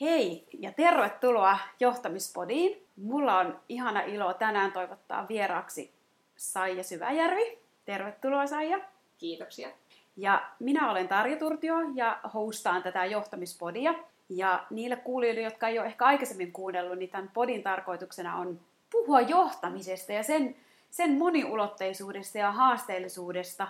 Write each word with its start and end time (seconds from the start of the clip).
Hei 0.00 0.48
ja 0.58 0.72
tervetuloa 0.72 1.58
Johtamispodiin. 1.80 2.86
Mulla 2.96 3.38
on 3.38 3.60
ihana 3.68 4.00
ilo 4.00 4.34
tänään 4.34 4.72
toivottaa 4.72 5.28
vieraaksi 5.28 5.94
Saija 6.36 6.84
Syväjärvi. 6.84 7.58
Tervetuloa 7.84 8.46
Saija. 8.46 8.80
Kiitoksia. 9.18 9.68
Ja 10.16 10.46
minä 10.58 10.90
olen 10.90 11.08
Tarja 11.08 11.36
Turtio 11.36 11.74
ja 11.94 12.20
hostaan 12.34 12.82
tätä 12.82 13.04
Johtamispodia. 13.04 13.94
Ja 14.28 14.66
niille 14.70 14.96
kuulijoille, 14.96 15.42
jotka 15.42 15.68
ei 15.68 15.78
ole 15.78 15.86
ehkä 15.86 16.04
aikaisemmin 16.04 16.52
kuunnellut, 16.52 16.98
niin 16.98 17.10
tämän 17.10 17.30
podin 17.34 17.62
tarkoituksena 17.62 18.36
on 18.36 18.60
puhua 18.90 19.20
johtamisesta 19.20 20.12
ja 20.12 20.22
sen, 20.22 20.56
sen 20.90 21.18
moniulotteisuudesta 21.18 22.38
ja 22.38 22.52
haasteellisuudesta 22.52 23.68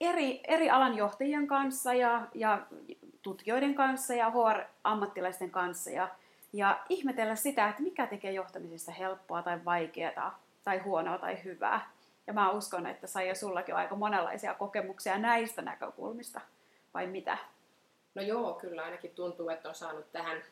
eri, 0.00 0.40
eri 0.48 0.70
alan 0.70 0.96
johtajien 0.96 1.46
kanssa 1.46 1.94
ja, 1.94 2.28
ja 2.34 2.66
tutkijoiden 3.22 3.74
kanssa 3.74 4.14
ja 4.14 4.30
HR-ammattilaisten 4.30 5.50
kanssa 5.50 5.90
ja, 5.90 6.08
ja 6.52 6.80
ihmetellä 6.88 7.36
sitä, 7.36 7.68
että 7.68 7.82
mikä 7.82 8.06
tekee 8.06 8.32
johtamisesta 8.32 8.92
helppoa 8.92 9.42
tai 9.42 9.64
vaikeaa 9.64 10.42
tai 10.64 10.78
huonoa 10.78 11.18
tai 11.18 11.44
hyvää. 11.44 11.90
Ja 12.26 12.32
mä 12.32 12.50
uskon, 12.50 12.86
että 12.86 13.06
Saija, 13.06 13.34
sullakin 13.34 13.74
on 13.74 13.80
aika 13.80 13.96
monenlaisia 13.96 14.54
kokemuksia 14.54 15.18
näistä 15.18 15.62
näkökulmista, 15.62 16.40
vai 16.94 17.06
mitä? 17.06 17.38
No 18.14 18.22
joo, 18.22 18.54
kyllä 18.54 18.82
ainakin 18.82 19.10
tuntuu, 19.14 19.48
että 19.48 19.68
on 19.68 19.74
saanut 19.74 20.12
tähän 20.12 20.42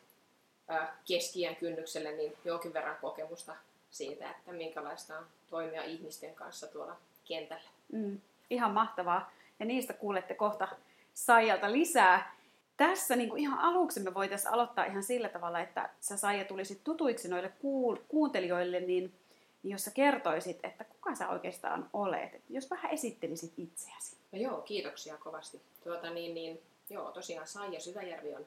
keskiän 1.05 1.57
kynnykselle 1.57 2.12
niin 2.12 2.37
jonkin 2.45 2.73
verran 2.73 2.97
kokemusta 3.01 3.57
siitä, 3.91 4.31
että 4.31 4.53
minkälaista 4.53 5.19
on 5.19 5.27
toimia 5.51 5.83
ihmisten 5.83 6.35
kanssa 6.35 6.67
tuolla 6.67 6.97
kentällä. 7.25 7.71
Mm, 7.93 8.21
ihan 8.51 8.71
mahtavaa. 8.71 9.31
Ja 9.59 9.67
niistä 9.67 9.93
kuulette 9.93 10.35
kohta 10.35 10.69
Saijalta 11.15 11.73
lisää. 11.73 12.35
Tässä 12.79 13.17
niin 13.17 13.29
kuin 13.29 13.41
ihan 13.41 13.59
aluksi 13.59 14.01
me 14.01 14.15
voitaisiin 14.15 14.53
aloittaa 14.53 14.85
ihan 14.85 15.03
sillä 15.03 15.29
tavalla, 15.29 15.61
että 15.61 15.91
sä 16.01 16.17
Saija 16.17 16.45
tulisit 16.45 16.85
tutuiksi 16.85 17.29
noille 17.29 17.53
kuul- 17.59 18.01
kuuntelijoille, 18.09 18.81
niin, 18.81 19.15
niin 19.62 19.73
jos 19.73 19.85
sä 19.85 19.91
kertoisit, 19.91 20.59
että 20.62 20.85
kuka 20.85 21.15
sä 21.15 21.29
oikeastaan 21.29 21.91
olet, 21.93 22.35
että 22.35 22.53
jos 22.53 22.70
vähän 22.70 22.93
esittelisit 22.93 23.53
itseäsi. 23.57 24.17
No 24.33 24.39
joo, 24.39 24.61
kiitoksia 24.61 25.17
kovasti. 25.17 25.61
Tuota, 25.85 26.11
niin, 26.11 26.35
niin, 26.35 26.61
joo, 26.91 27.11
tosiaan 27.11 27.47
Saija 27.47 27.81
Syväjärvi 27.81 28.35
on 28.35 28.47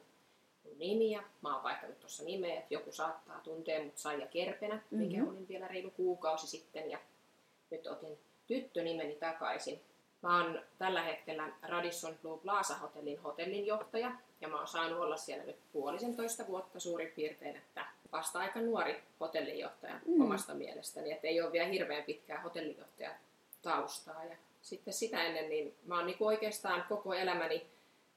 mun 0.64 0.78
nimi 0.78 1.10
ja 1.10 1.22
mä 1.42 1.54
oon 1.54 1.62
vaihtanut 1.62 2.00
tuossa 2.00 2.24
nimeä, 2.24 2.58
että 2.58 2.74
joku 2.74 2.92
saattaa 2.92 3.40
tuntea 3.44 3.84
mut 3.84 3.98
Saija 3.98 4.26
Kerpenä, 4.26 4.80
mikä 4.90 5.16
mm-hmm. 5.16 5.30
olin 5.30 5.48
vielä 5.48 5.68
reilu 5.68 5.90
kuukausi 5.90 6.46
sitten 6.46 6.90
ja 6.90 6.98
nyt 7.70 7.86
otin 7.86 8.18
tyttönimeni 8.46 9.14
takaisin. 9.14 9.80
Mä 10.22 10.36
oon 10.36 10.60
tällä 10.78 11.02
hetkellä 11.02 11.48
Radisson 11.62 12.18
Blue 12.22 12.38
Plaza 12.38 12.74
Hotellin 12.74 13.22
hotellinjohtaja 13.22 14.12
ja 14.40 14.48
mä 14.48 14.58
oon 14.58 14.66
saanut 14.66 14.98
olla 14.98 15.16
siellä 15.16 15.44
nyt 15.44 15.56
puolisentoista 15.72 16.46
vuotta 16.46 16.80
suurin 16.80 17.12
piirtein, 17.16 17.56
että 17.56 17.86
vasta 18.12 18.38
aika 18.38 18.60
nuori 18.60 19.02
hotellinjohtaja 19.20 19.94
mm. 20.06 20.20
omasta 20.20 20.54
mielestäni, 20.54 21.12
että 21.12 21.26
ei 21.26 21.40
ole 21.40 21.52
vielä 21.52 21.68
hirveän 21.68 22.04
pitkää 22.04 22.40
hotellinjohtaja 22.40 23.10
taustaa. 23.62 24.24
Ja 24.24 24.36
sitten 24.62 24.94
sitä 24.94 25.24
ennen 25.24 25.48
niin 25.48 25.74
mä 25.86 25.96
oon 25.96 26.06
niinku 26.06 26.26
oikeastaan 26.26 26.84
koko 26.88 27.14
elämäni 27.14 27.66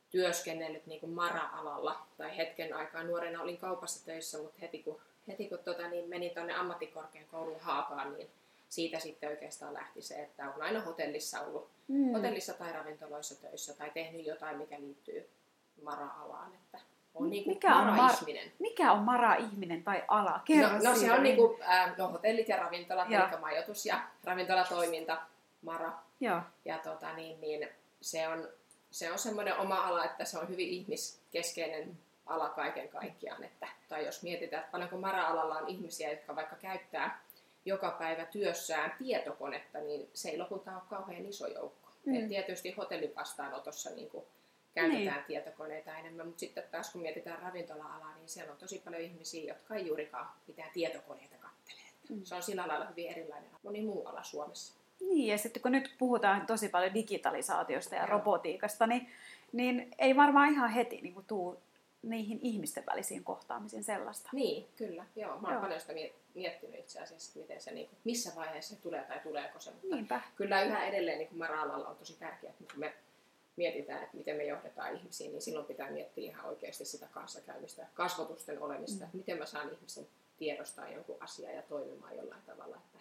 työskennellyt 0.09 0.85
niinku 0.85 1.07
mara-alalla 1.07 1.99
tai 2.17 2.37
hetken 2.37 2.73
aikaa 2.73 3.03
nuorena 3.03 3.41
olin 3.41 3.57
kaupassa 3.57 4.05
töissä, 4.05 4.37
mutta 4.37 4.57
heti 4.61 4.83
kun, 4.83 5.01
heti 5.27 5.49
kun 5.49 5.59
tota, 5.59 5.87
niin 5.87 6.09
menin 6.09 6.31
tuonne 6.31 6.53
ammattikorkeakouluun 6.53 7.59
Haakaan, 7.59 8.13
niin 8.17 8.29
siitä 8.69 8.99
sitten 8.99 9.29
oikeastaan 9.29 9.73
lähti 9.73 10.01
se, 10.01 10.15
että 10.15 10.49
on 10.55 10.61
aina 10.61 10.81
hotellissa 10.81 11.41
ollut, 11.41 11.69
mm. 11.87 12.13
hotellissa 12.13 12.53
tai 12.53 12.73
ravintoloissa 12.73 13.41
töissä 13.41 13.73
tai 13.73 13.91
tehnyt 13.93 14.25
jotain, 14.25 14.57
mikä 14.57 14.79
liittyy 14.79 15.29
mara-alaan. 15.83 16.53
Että 16.55 16.79
on 17.15 17.29
niin 17.29 17.43
kuin 17.43 17.55
mikä 17.55 17.69
mara-ihminen. 17.69 18.43
On 18.43 18.49
mar- 18.49 18.55
mikä 18.59 18.91
on 18.91 18.99
mara-ihminen 18.99 19.83
tai 19.83 20.03
ala? 20.07 20.41
Kerro 20.45 20.69
no, 20.69 20.79
no 20.83 20.95
se 20.95 21.11
on 21.11 21.23
niin 21.23 21.35
kuin, 21.35 21.61
äh, 21.63 21.97
no, 21.97 22.07
hotellit 22.07 22.49
ja 22.49 22.57
ravintolat, 22.57 23.09
ja. 23.09 23.29
eli 23.29 23.41
majoitus 23.41 23.85
ja 23.85 24.01
ravintolatoiminta, 24.23 25.21
mara. 25.61 25.93
Ja, 26.19 26.43
ja 26.65 26.77
tota, 26.77 27.13
niin, 27.13 27.41
niin, 27.41 27.69
se 28.01 28.27
on, 28.27 28.47
se 28.91 29.11
on 29.11 29.19
semmoinen 29.19 29.57
oma 29.57 29.75
ala, 29.75 30.05
että 30.05 30.25
se 30.25 30.39
on 30.39 30.49
hyvin 30.49 30.69
ihmiskeskeinen 30.69 31.97
ala 32.25 32.49
kaiken 32.49 32.89
kaikkiaan. 32.89 33.43
Että, 33.43 33.67
tai 33.89 34.05
jos 34.05 34.23
mietitään, 34.23 34.59
että 34.59 34.71
paljonko 34.71 34.97
mara-alalla 34.97 35.57
on 35.57 35.67
ihmisiä, 35.67 36.11
jotka 36.11 36.35
vaikka 36.35 36.55
käyttää 36.55 37.24
joka 37.65 37.91
päivä 37.99 38.25
työssään 38.25 38.95
tietokonetta, 38.97 39.79
niin 39.79 40.09
se 40.13 40.29
ei 40.29 40.37
lopulta 40.37 40.71
ole 40.71 40.81
kauhean 40.89 41.25
iso 41.25 41.47
joukko. 41.47 41.89
Mm. 42.05 42.15
Et 42.15 42.27
tietysti 42.27 42.71
hotellin 42.71 43.15
vastaanotossa 43.15 43.89
niin 43.89 44.09
kuin 44.09 44.25
käytetään 44.75 45.15
niin. 45.15 45.25
tietokoneita 45.27 45.97
enemmän, 45.97 46.27
mutta 46.27 46.39
sitten 46.39 46.63
taas 46.71 46.91
kun 46.91 47.01
mietitään 47.01 47.41
ravintola-alaa, 47.41 48.15
niin 48.15 48.29
siellä 48.29 48.51
on 48.51 48.57
tosi 48.57 48.81
paljon 48.85 49.03
ihmisiä, 49.03 49.53
jotka 49.53 49.75
ei 49.75 49.87
juurikaan 49.87 50.29
mitään 50.47 50.71
tietokoneita 50.73 51.35
kattele. 51.39 51.79
Mm. 52.09 52.23
Se 52.23 52.35
on 52.35 52.43
sillä 52.43 52.67
lailla 52.67 52.85
hyvin 52.85 53.07
erilainen 53.07 53.49
moni 53.63 53.81
muu 53.81 54.05
ala 54.05 54.23
Suomessa. 54.23 54.73
Niin, 54.99 55.27
ja 55.27 55.37
sitten 55.37 55.61
kun 55.61 55.71
nyt 55.71 55.95
puhutaan 55.97 56.47
tosi 56.47 56.69
paljon 56.69 56.93
digitalisaatiosta 56.93 57.95
ja 57.95 58.01
Joo. 58.01 58.09
robotiikasta, 58.09 58.87
niin, 58.87 59.09
niin 59.51 59.91
ei 59.99 60.15
varmaan 60.15 60.53
ihan 60.53 60.69
heti 60.69 61.01
niin 61.01 61.13
kuin 61.13 61.25
tuu 61.25 61.59
niihin 62.09 62.39
ihmisten 62.41 62.85
välisiin 62.85 63.23
kohtaamisiin 63.23 63.83
sellaista. 63.83 64.29
Niin, 64.33 64.67
kyllä. 64.77 65.05
Joo, 65.15 65.39
mä 65.39 65.47
oon 65.47 65.61
paljon 65.61 65.79
sitä 65.79 65.93
miettinyt 66.33 66.79
itse 66.79 66.99
asiassa, 66.99 67.39
miten 67.39 67.61
se, 67.61 67.71
niin 67.71 67.87
kuin, 67.87 67.99
missä 68.03 68.31
vaiheessa 68.35 68.75
se 68.75 68.81
tulee 68.81 69.03
tai 69.03 69.19
tuleeko 69.19 69.59
se. 69.59 69.71
Mutta 69.71 69.95
Niinpä. 69.95 70.21
Kyllä 70.35 70.63
yhä 70.63 70.85
edelleen 70.85 71.17
niin 71.17 71.37
mara-alalla 71.37 71.87
on 71.87 71.95
tosi 71.95 72.19
tärkeää, 72.19 72.53
että 72.59 72.73
kun 72.73 72.79
me 72.79 72.93
mietitään, 73.55 74.03
että 74.03 74.17
miten 74.17 74.37
me 74.37 74.45
johdetaan 74.45 74.95
ihmisiä, 74.95 75.29
niin 75.31 75.41
silloin 75.41 75.65
pitää 75.65 75.91
miettiä 75.91 76.23
ihan 76.23 76.45
oikeasti 76.45 76.85
sitä 76.85 77.07
kanssakäymistä 77.11 77.81
ja 77.81 77.87
kasvotusten 77.93 78.61
olemista, 78.61 78.99
mm. 78.99 79.05
että 79.05 79.17
miten 79.17 79.37
mä 79.37 79.45
saan 79.45 79.73
ihmisen 79.73 80.07
tiedostaa 80.37 80.89
jonkun 80.89 81.17
asian 81.19 81.55
ja 81.55 81.61
toimimaan 81.61 82.17
jollain 82.17 82.41
tavalla, 82.41 82.77
että, 82.77 82.99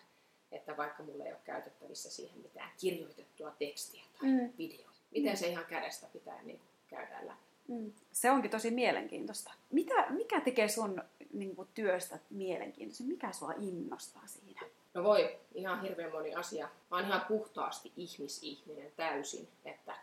että 0.53 0.77
vaikka 0.77 1.03
mulla 1.03 1.25
ei 1.25 1.33
ole 1.33 1.41
käytettävissä 1.45 2.11
siihen 2.11 2.39
mitään 2.39 2.71
kirjoitettua 2.81 3.55
tekstiä 3.59 4.03
tai 4.21 4.29
mm. 4.29 4.53
videoa, 4.59 4.91
miten 5.11 5.33
mm. 5.33 5.37
se 5.37 5.49
ihan 5.49 5.67
kädestä 5.67 6.07
pitää 6.13 6.43
niin 6.43 6.61
käydä 6.89 7.19
läpi. 7.27 7.54
Mm. 7.69 7.93
Se 8.13 8.31
onkin 8.31 8.51
tosi 8.51 8.71
mielenkiintoista. 8.71 9.53
Mitä, 9.71 10.07
mikä 10.11 10.41
tekee 10.41 10.69
sun 10.69 11.03
niin 11.33 11.57
kuin, 11.57 11.69
työstä 11.75 12.19
mielenkiintoisen? 12.31 13.07
Mikä 13.07 13.33
sua 13.33 13.53
innostaa 13.53 14.27
siinä? 14.27 14.61
No 14.95 15.05
voi, 15.05 15.39
ihan 15.55 15.83
hirveän 15.83 16.13
moni 16.13 16.35
asia. 16.35 16.69
Mä 16.91 16.97
oon 16.97 17.07
ihan 17.07 17.25
puhtaasti 17.29 17.93
ihmisihminen 17.97 18.93
täysin, 18.97 19.49
että 19.65 19.95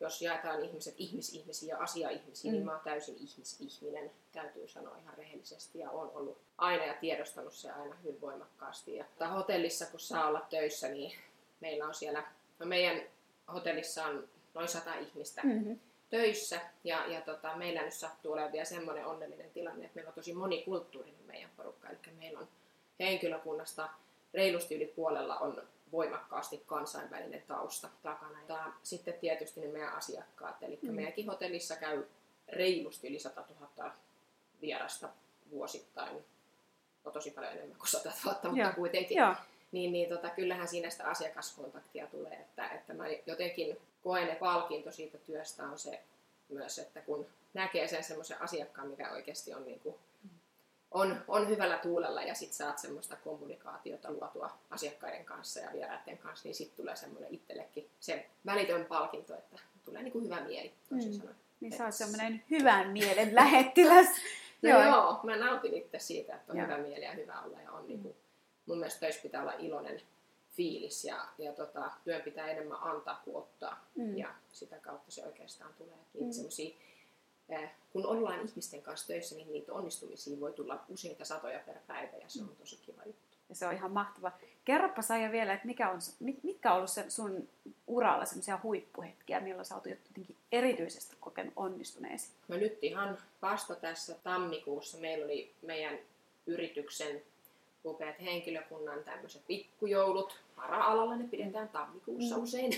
jos 0.00 0.22
jaetaan 0.22 0.64
ihmiset 0.64 0.94
ihmisihmisiä 0.98 1.74
ja 1.74 1.82
asia-ihmisiä, 1.82 2.50
niin 2.50 2.52
mm. 2.52 2.56
niin 2.56 2.64
mä 2.66 2.72
oon 2.72 2.84
täysin 2.84 3.16
ihmisihminen, 3.20 4.10
täytyy 4.32 4.68
sanoa 4.68 4.96
ihan 4.96 5.18
rehellisesti. 5.18 5.78
Ja 5.78 5.90
on 5.90 6.10
ollut 6.14 6.38
aina 6.58 6.84
ja 6.84 6.94
tiedostanut 6.94 7.54
se 7.54 7.70
aina 7.70 7.94
hyvin 7.94 8.20
voimakkaasti. 8.20 8.96
Ja 8.96 9.04
hotellissa, 9.34 9.86
kun 9.86 10.00
saa 10.00 10.28
olla 10.28 10.46
töissä, 10.50 10.88
niin 10.88 11.12
meillä 11.60 11.86
on 11.86 11.94
siellä, 11.94 12.24
no 12.58 12.66
meidän 12.66 13.02
hotellissa 13.52 14.04
on 14.04 14.28
noin 14.54 14.68
sata 14.68 14.94
ihmistä. 14.94 15.42
Mm-hmm 15.44 15.78
töissä 16.10 16.60
ja, 16.84 17.06
ja 17.06 17.20
tota, 17.20 17.56
meillä 17.56 17.82
nyt 17.82 17.94
sattuu 17.94 18.32
olemaan 18.32 18.52
vielä 18.52 18.64
semmoinen 18.64 19.06
onnellinen 19.06 19.50
tilanne, 19.50 19.84
että 19.84 19.96
meillä 19.96 20.08
on 20.08 20.14
tosi 20.14 20.32
monikulttuurinen 20.32 21.26
meidän 21.26 21.50
porukka, 21.56 21.88
eli 21.88 21.98
meillä 22.18 22.38
on 22.38 22.48
henkilökunnasta 23.00 23.88
reilusti 24.34 24.74
yli 24.74 24.86
puolella 24.86 25.38
on 25.38 25.62
voimakkaasti 25.92 26.62
kansainvälinen 26.66 27.42
tausta 27.48 27.88
takana. 28.02 28.38
Ja 28.48 28.72
sitten 28.82 29.14
tietysti 29.14 29.60
ne 29.60 29.66
meidän 29.66 29.94
asiakkaat, 29.94 30.62
eli 30.62 30.78
mm. 30.82 30.94
meidänkin 30.94 31.26
hotellissa 31.26 31.76
käy 31.76 32.04
reilusti 32.48 33.08
yli 33.08 33.18
100 33.18 33.44
000 33.78 33.92
vierasta 34.60 35.08
vuosittain. 35.50 36.24
No 37.04 37.10
tosi 37.10 37.30
paljon 37.30 37.52
enemmän 37.52 37.78
kuin 37.78 37.88
100 37.88 38.12
000, 38.24 38.38
mutta 38.42 38.58
ja. 38.58 38.72
kuitenkin. 38.72 39.16
Ja. 39.16 39.36
Niin, 39.72 39.92
niin 39.92 40.08
tota, 40.08 40.30
kyllähän 40.30 40.68
siinä 40.68 40.90
sitä 40.90 41.04
asiakaskontaktia 41.04 42.06
tulee, 42.06 42.32
että, 42.32 42.68
että 42.68 42.94
mä 42.94 43.04
jotenkin 43.26 43.78
koen, 44.02 44.28
että 44.28 44.38
palkinto 44.40 44.90
siitä 44.90 45.18
työstä 45.18 45.64
on 45.64 45.78
se 45.78 46.00
myös, 46.48 46.78
että 46.78 47.00
kun 47.00 47.26
näkee 47.54 47.88
sen 47.88 48.04
semmoisen 48.04 48.42
asiakkaan, 48.42 48.88
mikä 48.88 49.10
oikeasti 49.10 49.54
on, 49.54 49.64
niin 49.64 49.80
kuin, 49.80 49.94
on, 50.90 51.24
on 51.28 51.48
hyvällä 51.48 51.78
tuulella 51.78 52.22
ja 52.22 52.34
sitten 52.34 52.56
saat 52.56 52.78
semmoista 52.78 53.16
kommunikaatiota 53.16 54.12
luotua 54.12 54.58
asiakkaiden 54.70 55.24
kanssa 55.24 55.60
ja 55.60 55.70
vieraiden 55.72 56.18
kanssa, 56.18 56.48
niin 56.48 56.54
sitten 56.54 56.76
tulee 56.76 56.96
semmoinen 56.96 57.34
itsellekin 57.34 57.88
se 58.00 58.26
välitön 58.46 58.84
palkinto, 58.84 59.34
että 59.34 59.58
tulee 59.84 60.02
niin 60.02 60.12
kuin 60.12 60.24
hyvä 60.24 60.40
mieli, 60.40 60.72
toisin 60.88 61.12
mm. 61.12 61.18
sanoen. 61.18 61.36
Niin 61.60 61.76
sä 61.76 61.84
oot 61.84 61.94
semmoinen 61.94 62.44
hyvän 62.50 62.90
mielen 62.90 63.34
lähettiläs. 63.40 64.08
no 64.62 64.70
joo. 64.70 64.82
joo, 64.82 65.20
mä 65.22 65.36
nautin 65.36 65.74
itse 65.74 65.98
siitä, 65.98 66.34
että 66.34 66.52
on 66.52 66.58
joo. 66.58 66.66
hyvä 66.66 66.78
mieli 66.78 67.04
ja 67.04 67.12
hyvä 67.12 67.40
olla 67.40 67.60
ja 67.60 67.72
on 67.72 67.82
mm. 67.82 67.88
niin 67.88 68.02
kuin, 68.02 68.16
mun 68.66 68.78
mielestä 68.78 69.00
töissä 69.00 69.22
pitää 69.22 69.42
olla 69.42 69.54
iloinen 69.58 70.00
fiilis 70.60 71.04
ja, 71.04 71.26
ja 71.38 71.52
tota, 71.52 71.90
työn 72.04 72.22
pitää 72.22 72.50
enemmän 72.50 72.82
antaa 72.82 73.20
kuin 73.24 73.36
ottaa. 73.36 73.84
Mm. 73.94 74.16
Ja 74.16 74.34
sitä 74.52 74.76
kautta 74.76 75.10
se 75.10 75.26
oikeastaan 75.26 75.74
tulee. 75.78 75.94
Niitä 76.14 76.38
mm. 76.42 77.56
eh, 77.56 77.70
kun 77.92 78.06
ollaan 78.06 78.48
ihmisten 78.48 78.82
kanssa 78.82 79.06
töissä, 79.06 79.34
niin 79.34 79.52
niitä 79.52 79.72
onnistumisia 79.72 80.40
voi 80.40 80.52
tulla 80.52 80.84
useita 80.88 81.24
satoja 81.24 81.60
per 81.66 81.76
päivä 81.86 82.16
ja 82.16 82.28
se 82.28 82.42
on 82.42 82.56
tosi 82.58 82.76
kiva 82.86 83.02
juttu. 83.06 83.36
Ja 83.48 83.54
se 83.54 83.66
on 83.66 83.74
ihan 83.74 83.90
mahtava. 83.90 84.32
Kerropa 84.64 85.02
Saija 85.02 85.32
vielä, 85.32 85.52
että 85.52 85.66
mikä 85.66 85.90
on, 85.90 85.98
mitkä 86.42 86.70
on 86.70 86.76
ollut 86.76 86.90
se 86.90 87.10
sun 87.10 87.48
uralla 87.86 88.24
sellaisia 88.24 88.60
huippuhetkiä, 88.62 89.40
milloin 89.40 89.64
sä 89.64 89.74
oot 89.74 89.86
jotenkin 89.86 90.36
erityisesti 90.52 91.16
kokenut 91.20 91.52
onnistuneesi? 91.56 92.28
No 92.48 92.56
nyt 92.56 92.78
ihan 92.82 93.18
vasta 93.42 93.74
tässä 93.74 94.14
tammikuussa 94.22 94.98
meillä 94.98 95.24
oli 95.24 95.54
meidän 95.62 95.98
yrityksen 96.46 97.22
upeat 97.84 98.20
henkilökunnan 98.20 99.04
tämmöiset 99.04 99.46
pikkujoulut. 99.46 100.40
Para-alalla 100.56 101.16
ne 101.16 101.28
pidetään 101.28 101.68
tammikuussa 101.68 102.36
mm. 102.36 102.42
usein. 102.42 102.72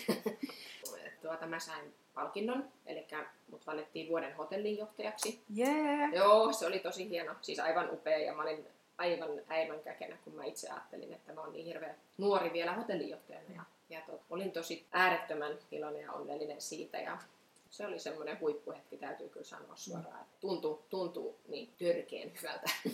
tuota, 1.22 1.46
mä 1.46 1.58
sain 1.58 1.94
palkinnon, 2.14 2.64
eli 2.86 3.06
mut 3.50 3.66
valittiin 3.66 4.08
vuoden 4.08 4.36
hotellinjohtajaksi. 4.36 5.40
Yeah. 5.58 6.14
Joo, 6.14 6.52
se 6.52 6.66
oli 6.66 6.78
tosi 6.78 7.08
hieno, 7.08 7.34
siis 7.40 7.58
aivan 7.58 7.90
upea 7.92 8.18
ja 8.18 8.34
mä 8.34 8.42
olin 8.42 8.66
aivan 8.98 9.30
äivän 9.48 9.80
käkenä, 9.80 10.16
kun 10.24 10.34
mä 10.34 10.44
itse 10.44 10.70
ajattelin, 10.70 11.12
että 11.12 11.32
mä 11.32 11.40
oon 11.40 11.52
niin 11.52 11.66
hirveän 11.66 11.96
nuori 12.18 12.52
vielä 12.52 12.72
hotellinjohtajana. 12.72 13.54
Ja, 13.54 13.62
ja 13.90 14.00
tot, 14.00 14.20
olin 14.30 14.52
tosi 14.52 14.86
äärettömän 14.92 15.58
iloinen 15.70 16.02
ja 16.02 16.12
onnellinen 16.12 16.60
siitä. 16.60 16.98
Ja 16.98 17.18
se 17.70 17.86
oli 17.86 17.98
semmoinen 17.98 18.40
huippuhetki, 18.40 18.96
täytyy 18.96 19.28
kyllä 19.28 19.46
sanoa 19.46 19.76
suoraan. 19.76 20.20
Että 20.20 20.40
tuntuu, 20.40 20.82
tuntuu 20.90 21.36
niin 21.48 21.68
törkeän 21.78 22.32
hyvältä. 22.38 22.70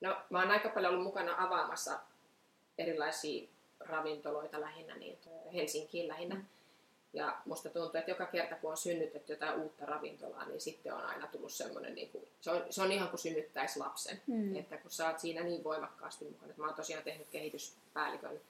No, 0.00 0.16
mä 0.30 0.38
oon 0.40 0.50
aika 0.50 0.68
paljon 0.68 0.92
ollut 0.92 1.06
mukana 1.06 1.44
avaamassa 1.44 1.98
erilaisia 2.78 3.48
ravintoloita 3.80 4.60
lähinnä, 4.60 4.96
niin 4.96 5.18
Helsinkiin 5.54 6.08
lähinnä. 6.08 6.34
Mm. 6.34 6.44
Ja 7.12 7.36
musta 7.44 7.68
tuntuu, 7.68 7.98
että 7.98 8.10
joka 8.10 8.26
kerta 8.26 8.54
kun 8.54 8.70
on 8.70 8.76
synnytetty 8.76 9.32
jotain 9.32 9.60
uutta 9.60 9.86
ravintolaa, 9.86 10.44
niin 10.44 10.60
sitten 10.60 10.94
on 10.94 11.00
aina 11.06 11.26
tullut 11.26 11.52
semmoinen, 11.52 11.94
niin 11.94 12.10
kuin, 12.10 12.28
se, 12.40 12.50
on, 12.50 12.64
se 12.70 12.82
on 12.82 12.92
ihan 12.92 13.08
kuin 13.08 13.20
synnyttäisi 13.20 13.78
lapsen. 13.78 14.22
Mm. 14.26 14.56
Että 14.56 14.76
kun 14.76 14.90
sä 14.90 15.08
oot 15.08 15.18
siinä 15.18 15.42
niin 15.42 15.64
voimakkaasti 15.64 16.24
mukana. 16.24 16.50
Että 16.50 16.62
mä 16.62 16.66
oon 16.66 16.76
tosiaan 16.76 17.04
tehnyt 17.04 17.28
kehityspäällikön 17.30 18.40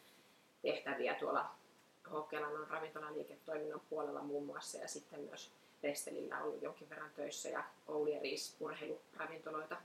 tehtäviä 0.62 1.14
tuolla 1.14 1.50
Hokkelannon 2.12 2.68
ravintolaliiketoiminnan 2.68 3.80
puolella 3.90 4.20
muun 4.20 4.46
muassa 4.46 4.78
ja 4.78 4.88
sitten 4.88 5.20
myös 5.20 5.50
Restelillä 5.82 6.42
ollut 6.42 6.62
jonkin 6.62 6.90
verran 6.90 7.10
töissä 7.16 7.48
ja 7.48 7.64
Ouli 7.88 8.14
ja 8.14 8.20
Riis 8.20 8.56
urheiluravintoloita 8.60 9.76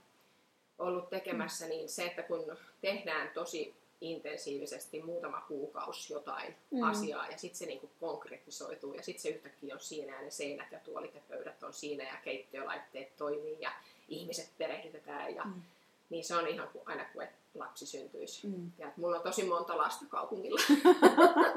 ollut 0.78 1.10
tekemässä, 1.10 1.66
niin 1.66 1.88
se, 1.88 2.06
että 2.06 2.22
kun 2.22 2.56
tehdään 2.80 3.30
tosi 3.34 3.74
intensiivisesti 4.00 5.02
muutama 5.02 5.40
kuukausi 5.40 6.12
jotain 6.12 6.56
mm. 6.70 6.82
asiaa 6.82 7.28
ja 7.28 7.38
sitten 7.38 7.58
se 7.58 7.66
niinku 7.66 7.90
konkretisoituu 8.00 8.94
ja 8.94 9.02
sitten 9.02 9.22
se 9.22 9.28
yhtäkkiä 9.28 9.74
on 9.74 9.80
siinä 9.80 10.14
ja 10.14 10.22
ne 10.22 10.30
seinät 10.30 10.72
ja 10.72 10.78
tuolit 10.78 11.14
ja 11.14 11.20
pöydät 11.28 11.62
on 11.62 11.72
siinä 11.72 12.04
ja 12.04 12.16
keittiölaitteet 12.24 13.16
toimii 13.16 13.56
ja 13.60 13.70
ihmiset 14.08 14.50
perehdytetään 14.58 15.34
ja 15.34 15.44
mm. 15.44 15.62
niin 16.10 16.24
se 16.24 16.36
on 16.36 16.48
ihan 16.48 16.68
kuin, 16.68 16.82
aina 16.86 17.04
kuin 17.04 17.28
lapsi 17.54 17.86
syntyisi. 17.86 18.46
Mm. 18.46 18.70
Ja 18.78 18.88
että 18.88 19.00
mulla 19.00 19.16
on 19.16 19.22
tosi 19.22 19.44
monta 19.44 19.76
lasta 19.76 20.04
kaupungilla. 20.08 20.60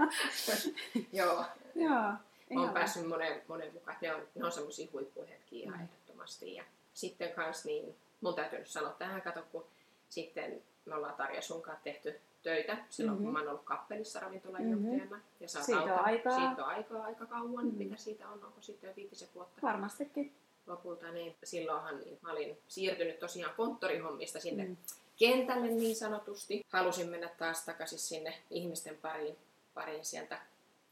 Joo. 1.14 1.46
Joo. 1.76 2.14
Olen 2.56 2.74
päässyt 2.74 3.08
monen, 3.08 3.42
monen 3.48 3.74
mukaan. 3.74 3.98
Ne 4.02 4.16
on, 4.16 4.28
ne 4.36 4.46
on 4.46 4.52
semmoisia 4.52 4.88
huippuhetkiä 4.94 5.64
ihan 5.64 5.78
mm. 5.78 5.84
ehdottomasti. 5.84 6.56
Ja 6.56 6.64
sitten 6.94 7.34
kans 7.34 7.66
niin, 7.66 7.96
mun 8.22 8.36
täytyy 8.36 8.60
nyt 8.60 8.68
sanoa 8.68 8.92
tähän, 8.92 9.22
kato, 9.22 9.44
kun 9.52 9.66
sitten 10.10 10.64
me 10.86 10.96
ollaan 10.96 11.16
Tarja 11.16 11.42
sun 11.42 11.62
kanssa 11.62 11.84
tehty 11.84 12.20
töitä 12.44 12.78
silloin, 12.90 13.18
mm-hmm. 13.18 13.26
kun 13.26 13.34
mä 13.34 13.40
oon 13.40 13.48
ollut 13.50 13.64
kappelissa 13.64 14.20
ravintolajohtajana. 14.20 15.06
Mm-hmm. 15.06 15.22
Ja 15.40 15.50
sä 15.50 15.64
siitä 15.64 15.82
on 15.82 16.06
aikaa. 16.06 16.36
Siitä 16.36 16.66
on 16.66 16.70
aikaa 16.70 17.04
aika 17.04 17.26
kauan. 17.26 17.66
Mm-hmm. 17.66 17.78
Mitä 17.78 17.98
siitä 17.98 18.30
on? 18.30 18.46
Onko 18.46 18.62
sitten 18.62 18.88
jo 18.88 18.96
viitisen 18.96 19.28
vuotta? 19.36 19.62
Varmastikin. 19.62 20.34
Lopulta, 20.68 21.12
niin 21.12 21.36
silloinhan 21.44 22.00
niin, 22.00 22.20
mä 22.22 22.32
olin 22.32 22.58
siirtynyt 22.68 23.20
tosiaan 23.20 23.56
konttorihommista 23.56 24.40
sinne 24.40 24.64
mm. 24.66 24.78
kentälle 25.20 25.68
niin 25.68 25.96
sanotusti. 25.96 26.66
Halusin 26.70 27.10
mennä 27.10 27.30
taas 27.38 27.66
takaisin 27.66 28.00
sinne 28.00 28.34
ihmisten 28.50 28.98
pariin, 28.98 29.38
pariin 29.74 30.06
sieltä 30.06 30.42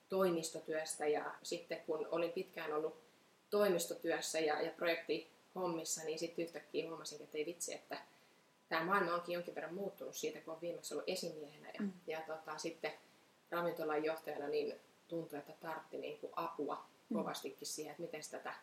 toimistotyöstä. 0.10 1.08
Ja 1.08 1.32
sitten 1.44 1.82
kun 1.86 2.08
olin 2.12 2.32
pitkään 2.32 2.74
ollut 2.74 2.98
toimistotyössä 3.50 4.40
ja, 4.40 4.62
ja 4.62 4.72
projektihommissa, 5.58 6.04
niin 6.04 6.20
sitten 6.20 6.46
yhtäkkiä 6.46 6.88
huomasin, 6.88 7.22
että 7.22 7.38
ei 7.38 7.46
vitsi, 7.46 7.74
että 7.74 7.98
tämä 8.70 8.86
maailma 8.86 9.16
onkin 9.16 9.34
jonkin 9.34 9.56
verran 9.56 9.74
muuttunut 9.74 10.16
siitä, 10.16 10.42
kun 10.42 10.54
on 10.54 10.62
viimeksi 10.62 10.94
ollut 10.94 11.10
esimiehenä. 11.10 11.68
Ja, 11.68 11.80
mm. 11.80 11.92
ja 12.08 12.22
tota, 12.22 12.58
sitten 12.58 12.92
ravintolan 13.52 14.06
johtajana 14.06 14.48
niin 14.48 14.76
tuntui, 15.08 15.40
että 15.40 15.54
tartti 15.60 15.98
niin 15.98 16.20
kuin 16.20 16.34
apua 16.36 16.86
mm. 17.10 17.18
kovastikin 17.18 17.68
siihen, 17.68 17.92
että 17.92 18.04
miten 18.04 18.22
tätä, 18.32 18.54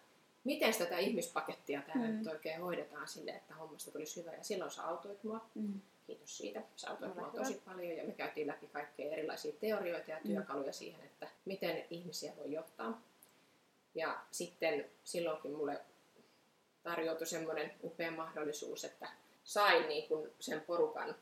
miten 0.45 0.75
tätä 0.75 0.99
ihmispakettia 0.99 1.83
täällä 1.83 2.09
mm. 2.09 2.19
nyt 2.19 2.27
oikein 2.27 2.61
hoidetaan 2.61 3.09
sille, 3.09 3.31
että 3.31 3.55
hommasta 3.55 3.91
tulisi 3.91 4.21
hyvä. 4.21 4.33
Ja 4.33 4.45
silloin 4.45 4.71
sä 4.71 4.85
autoit 4.85 5.25
mua. 5.25 5.45
Mm. 5.55 5.81
Kiitos 6.07 6.37
siitä. 6.37 6.63
Sä 6.77 6.91
autoit 6.91 7.15
mua 7.15 7.29
tosi 7.29 7.63
paljon 7.65 7.97
ja 7.97 8.05
me 8.05 8.13
käytiin 8.13 8.47
läpi 8.47 8.67
kaikkea 8.67 9.13
erilaisia 9.13 9.53
teorioita 9.61 10.11
ja 10.11 10.17
mm. 10.25 10.27
työkaluja 10.27 10.67
mm. 10.67 10.73
siihen, 10.73 11.01
että 11.05 11.29
miten 11.45 11.85
ihmisiä 11.91 12.33
voi 12.37 12.53
johtaa. 12.53 13.01
Ja 13.95 14.21
sitten 14.31 14.85
silloinkin 15.05 15.53
mulle 15.53 15.81
tarjoutui 16.85 17.27
semmoinen 17.27 17.73
upea 17.83 18.11
mahdollisuus, 18.11 18.85
että 18.85 19.09
sain 19.45 19.89
niin 19.89 20.09
kuin 20.09 20.31
sen 20.41 20.61
porukan 20.61 21.15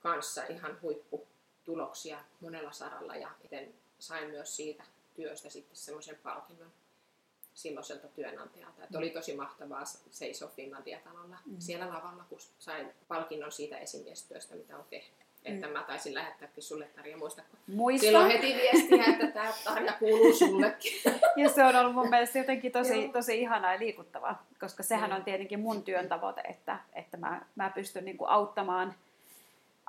kanssa 0.00 0.44
ihan 0.44 0.78
huipputuloksia 0.82 2.24
monella 2.40 2.72
saralla 2.72 3.16
ja 3.16 3.30
miten 3.42 3.74
sain 3.98 4.30
myös 4.30 4.56
siitä 4.56 4.84
työstä 5.14 5.50
sitten 5.50 5.76
semmoisen 5.76 6.18
palkinnon 6.22 6.72
silloiselta 7.54 8.08
työnantajalta. 8.08 8.84
Että 8.84 8.98
oli 8.98 9.10
tosi 9.10 9.36
mahtavaa 9.36 9.84
seisoa 10.10 10.48
Finlandia-talolla 10.48 11.38
mm. 11.46 11.56
siellä 11.58 11.88
lavalla, 11.88 12.24
kun 12.28 12.38
sain 12.58 12.92
palkinnon 13.08 13.52
siitä 13.52 13.78
esimiestyöstä, 13.78 14.54
mitä 14.54 14.76
on 14.76 14.84
tehnyt. 14.90 15.25
Mm. 15.46 15.54
Että 15.54 15.66
mä 15.66 15.82
taisin 15.82 16.14
lähettääkin 16.14 16.62
sulle, 16.62 16.84
Tarja, 16.96 17.16
muistatko? 17.16 17.56
Muista. 17.66 18.06
Silloin 18.06 18.30
heti 18.30 18.54
viestiä, 18.54 19.04
että 19.12 19.26
tämä 19.26 19.52
Tarja 19.64 19.92
kuuluu 19.92 20.34
sullekin. 20.34 20.92
Ja 21.36 21.48
se 21.48 21.64
on 21.64 21.76
ollut 21.76 21.94
mun 21.94 22.08
mielestä 22.08 22.38
jotenkin 22.38 22.72
tosi, 22.72 23.08
tosi 23.08 23.40
ihanaa 23.40 23.72
ja 23.72 23.78
liikuttavaa, 23.78 24.46
koska 24.60 24.82
sehän 24.82 25.12
on 25.12 25.24
tietenkin 25.24 25.60
mun 25.60 25.82
työn 25.82 26.08
tavoite, 26.08 26.40
että, 26.40 26.78
että 26.92 27.16
mä, 27.16 27.40
mä 27.56 27.70
pystyn 27.74 28.04
niin 28.04 28.16
kuin 28.16 28.30
auttamaan, 28.30 28.94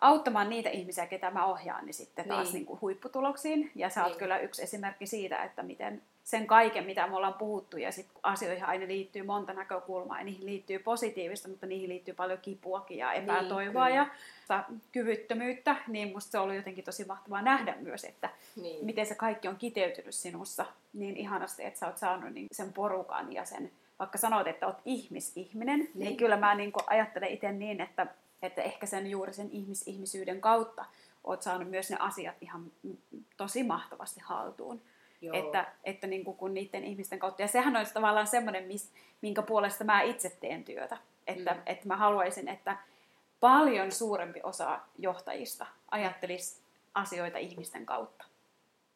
auttamaan 0.01 0.49
niitä 0.49 0.69
ihmisiä, 0.69 1.07
ketä 1.07 1.31
mä 1.31 1.45
ohjaan, 1.45 1.85
niin 1.85 1.93
sitten 1.93 2.27
taas 2.27 2.47
niin. 2.47 2.53
Niin 2.53 2.65
kuin 2.65 2.81
huipputuloksiin. 2.81 3.71
Ja 3.75 3.89
sä 3.89 4.03
oot 4.03 4.11
niin. 4.11 4.19
kyllä 4.19 4.39
yksi 4.39 4.63
esimerkki 4.63 5.05
siitä, 5.05 5.43
että 5.43 5.63
miten, 5.63 6.01
sen 6.27 6.47
kaiken, 6.47 6.85
mitä 6.85 7.07
me 7.07 7.15
ollaan 7.15 7.33
puhuttu, 7.33 7.77
ja 7.77 7.91
sitten 7.91 8.19
asioihin 8.23 8.65
aina 8.65 8.87
liittyy 8.87 9.23
monta 9.23 9.53
näkökulmaa, 9.53 10.17
ja 10.17 10.23
niihin 10.23 10.45
liittyy 10.45 10.79
positiivista, 10.79 11.47
mutta 11.47 11.65
niihin 11.65 11.89
liittyy 11.89 12.13
paljon 12.13 12.39
kipuakin 12.41 12.97
ja 12.97 13.11
niin, 13.11 13.23
epätoivoa 13.23 13.85
niin, 13.85 13.95
ja 13.95 14.07
kyvyttömyyttä, 14.91 15.75
niin 15.87 16.11
musta 16.11 16.31
se 16.31 16.37
on 16.37 16.43
ollut 16.43 16.55
jotenkin 16.55 16.83
tosi 16.83 17.05
mahtavaa 17.05 17.41
nähdä 17.41 17.75
myös, 17.79 18.03
että 18.03 18.29
niin. 18.55 18.85
miten 18.85 19.05
se 19.05 19.15
kaikki 19.15 19.47
on 19.47 19.55
kiteytynyt 19.55 20.15
sinussa 20.15 20.65
niin 20.93 21.17
ihanasti, 21.17 21.65
että 21.65 21.79
sä 21.79 21.87
oot 21.87 21.97
saanut 21.97 22.33
niin 22.33 22.47
sen 22.51 22.73
porukan 22.73 23.33
ja 23.33 23.45
sen, 23.45 23.71
vaikka 23.99 24.17
sanoit, 24.17 24.47
että 24.47 24.67
oot 24.67 24.77
ihmisihminen, 24.85 25.79
niin, 25.79 25.91
niin 25.95 26.17
kyllä 26.17 26.37
mä 26.37 26.55
niin 26.55 26.71
ajattelen 26.87 27.29
itse 27.29 27.51
niin, 27.51 27.81
että, 27.81 28.07
että 28.41 28.61
ehkä 28.61 28.85
sen 28.85 29.07
juuri 29.07 29.33
sen 29.33 29.49
ihmisihmisyyden 29.51 30.41
kautta 30.41 30.85
oot 31.23 31.41
saanut 31.41 31.69
myös 31.69 31.89
ne 31.89 31.97
asiat 31.99 32.35
ihan 32.41 32.71
tosi 33.37 33.63
mahtavasti 33.63 34.19
haltuun. 34.23 34.81
Joo. 35.21 35.35
Että, 35.35 35.65
että 35.83 36.07
niin 36.07 36.25
kuin 36.25 36.37
kun 36.37 36.53
niiden 36.53 36.83
ihmisten 36.83 37.19
kautta. 37.19 37.41
Ja 37.41 37.47
sehän 37.47 37.75
olisi 37.75 37.93
tavallaan 37.93 38.27
semmoinen, 38.27 38.65
minkä 39.21 39.41
puolesta 39.41 39.83
mä 39.83 40.01
itse 40.01 40.29
teen 40.29 40.63
työtä. 40.63 40.97
Että, 41.27 41.53
mm. 41.53 41.61
että 41.65 41.87
mä 41.87 41.97
haluaisin, 41.97 42.47
että 42.47 42.77
paljon 43.39 43.91
suurempi 43.91 44.39
osa 44.43 44.79
johtajista 44.97 45.65
ajattelisi 45.91 46.61
asioita 46.93 47.37
ihmisten 47.37 47.85
kautta. 47.85 48.25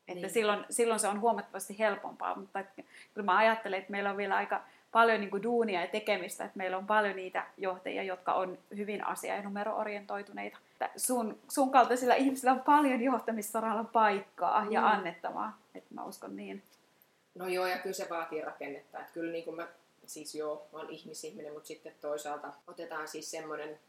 Että 0.07 0.21
niin. 0.21 0.33
silloin, 0.33 0.65
silloin 0.69 0.99
se 0.99 1.07
on 1.07 1.21
huomattavasti 1.21 1.79
helpompaa, 1.79 2.35
mutta 2.35 2.63
kyllä 3.13 3.25
mä 3.25 3.37
ajattelen, 3.37 3.79
että 3.79 3.91
meillä 3.91 4.09
on 4.09 4.17
vielä 4.17 4.35
aika 4.35 4.61
paljon 4.91 5.19
niin 5.19 5.31
kuin 5.31 5.43
duunia 5.43 5.81
ja 5.81 5.87
tekemistä, 5.87 6.45
että 6.45 6.57
meillä 6.57 6.77
on 6.77 6.87
paljon 6.87 7.15
niitä 7.15 7.45
johtajia, 7.57 8.03
jotka 8.03 8.33
on 8.33 8.57
hyvin 8.77 9.07
asia- 9.07 9.35
ja 9.35 9.41
numero-orientoituneita. 9.41 10.57
Sun, 10.95 11.39
sun 11.49 11.71
kaltaisilla 11.71 12.15
ihmisillä 12.15 12.51
on 12.51 12.59
paljon 12.59 13.01
johtamissaralla 13.01 13.83
paikkaa 13.83 14.65
mm. 14.65 14.71
ja 14.71 14.87
annettavaa, 14.87 15.57
että 15.75 15.93
mä 15.93 16.05
uskon 16.05 16.35
niin. 16.35 16.63
No 17.35 17.47
joo, 17.47 17.67
ja 17.67 17.77
kyllä 17.77 17.95
se 17.95 18.07
vaatii 18.09 18.41
rakennetta. 18.41 18.99
Että 18.99 19.13
kyllä 19.13 19.31
niin 19.31 19.43
kuin 19.43 19.55
mä, 19.55 19.67
siis 20.05 20.35
joo, 20.35 20.67
mä 20.73 20.79
oon 20.79 20.89
ihmisihminen, 20.89 21.53
mutta 21.53 21.67
sitten 21.67 21.95
toisaalta 22.01 22.53
otetaan 22.67 23.07
siis 23.07 23.31
semmoinen 23.31 23.79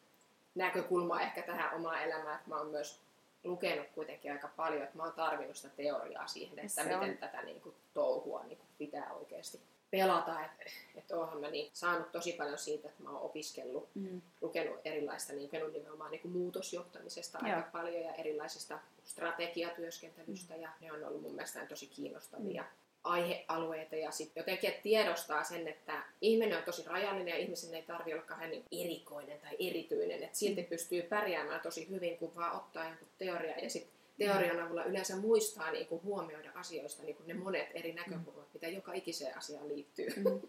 näkökulma 0.55 1.21
ehkä 1.21 1.43
tähän 1.43 1.75
omaan 1.75 2.03
elämään, 2.03 2.37
että 2.37 2.49
mä 2.49 2.59
oon 2.59 2.71
myös 2.71 3.01
lukenut 3.45 3.87
kuitenkin 3.95 4.33
aika 4.33 4.49
paljon, 4.57 4.83
että 4.83 4.97
mä 4.97 5.03
oon 5.03 5.13
tarvinnut 5.13 5.57
sitä 5.57 5.69
teoriaa 5.77 6.27
siihen, 6.27 6.59
että 6.59 6.73
se 6.73 6.83
miten 6.83 7.11
on. 7.11 7.17
tätä 7.17 7.43
niin 7.43 7.61
kuin, 7.61 7.75
touhua 7.95 8.43
niin 8.43 8.59
kuin, 8.59 8.69
pitää 8.79 9.13
oikeasti 9.13 9.61
pelata. 9.91 10.45
Että 10.45 10.65
et 10.95 11.11
oonhan 11.11 11.41
mä 11.41 11.51
niin, 11.51 11.71
saanut 11.73 12.13
tosi 12.13 12.33
paljon 12.33 12.59
siitä, 12.59 12.89
että 12.89 13.03
mä 13.03 13.11
oon 13.11 13.23
opiskellut, 13.23 13.89
mm. 13.95 14.23
lukenut 14.41 14.81
erilaista, 14.85 15.33
niin, 15.33 15.45
lukenut 15.45 15.73
nimenomaan 15.73 16.11
niin 16.11 16.21
kuin 16.21 16.33
muutosjohtamisesta 16.33 17.39
Joo. 17.43 17.57
aika 17.57 17.69
paljon 17.73 18.03
ja 18.03 18.15
erilaisista 18.15 18.79
strategiatyöskentelystä 19.05 20.55
mm. 20.55 20.61
ja 20.61 20.69
ne 20.81 20.93
on 20.93 21.05
ollut 21.05 21.23
mun 21.23 21.35
mielestä 21.35 21.67
tosi 21.67 21.87
kiinnostavia. 21.87 22.63
Mm 22.63 22.69
aihealueita 23.05 23.97
ja 23.97 24.11
sitten 24.11 24.41
jotenkin 24.41 24.71
että 24.71 24.83
tiedostaa 24.83 25.45
sen, 25.45 25.69
että 25.69 26.03
ihminen 26.21 26.59
on 26.59 26.65
tosi 26.65 26.89
rajallinen 26.89 27.29
ja 27.29 27.37
ihmisen 27.37 27.75
ei 27.75 27.83
tarvitse 27.83 28.15
olla 28.15 28.27
kauhean 28.27 28.51
niin 28.51 28.65
erikoinen 28.73 29.39
tai 29.39 29.57
erityinen, 29.59 30.23
että 30.23 30.39
silti 30.39 30.63
mm. 30.63 30.69
pystyy 30.69 31.03
pärjäämään 31.03 31.61
tosi 31.61 31.89
hyvin, 31.91 32.19
kun 32.19 32.37
vaan 32.37 32.57
ottaa 32.57 32.85
jonkun 32.85 33.09
teoriaa 33.19 33.59
ja 33.59 33.71
sitten 33.71 33.93
teorian 34.19 34.61
avulla 34.61 34.85
yleensä 34.85 35.17
muistaa 35.17 35.71
niin 35.73 35.87
kuin 35.87 36.03
huomioida 36.05 36.51
asioista 36.55 37.03
niin 37.03 37.17
kuin 37.17 37.29
ne 37.29 37.35
monet 37.35 37.69
eri 37.75 37.93
näkökulmat, 37.93 38.47
mitä 38.55 38.69
joka 38.69 38.93
ikiseen 38.93 39.39
asiaan 39.39 39.69
liittyy. 39.69 40.09
Mm. 40.17 40.41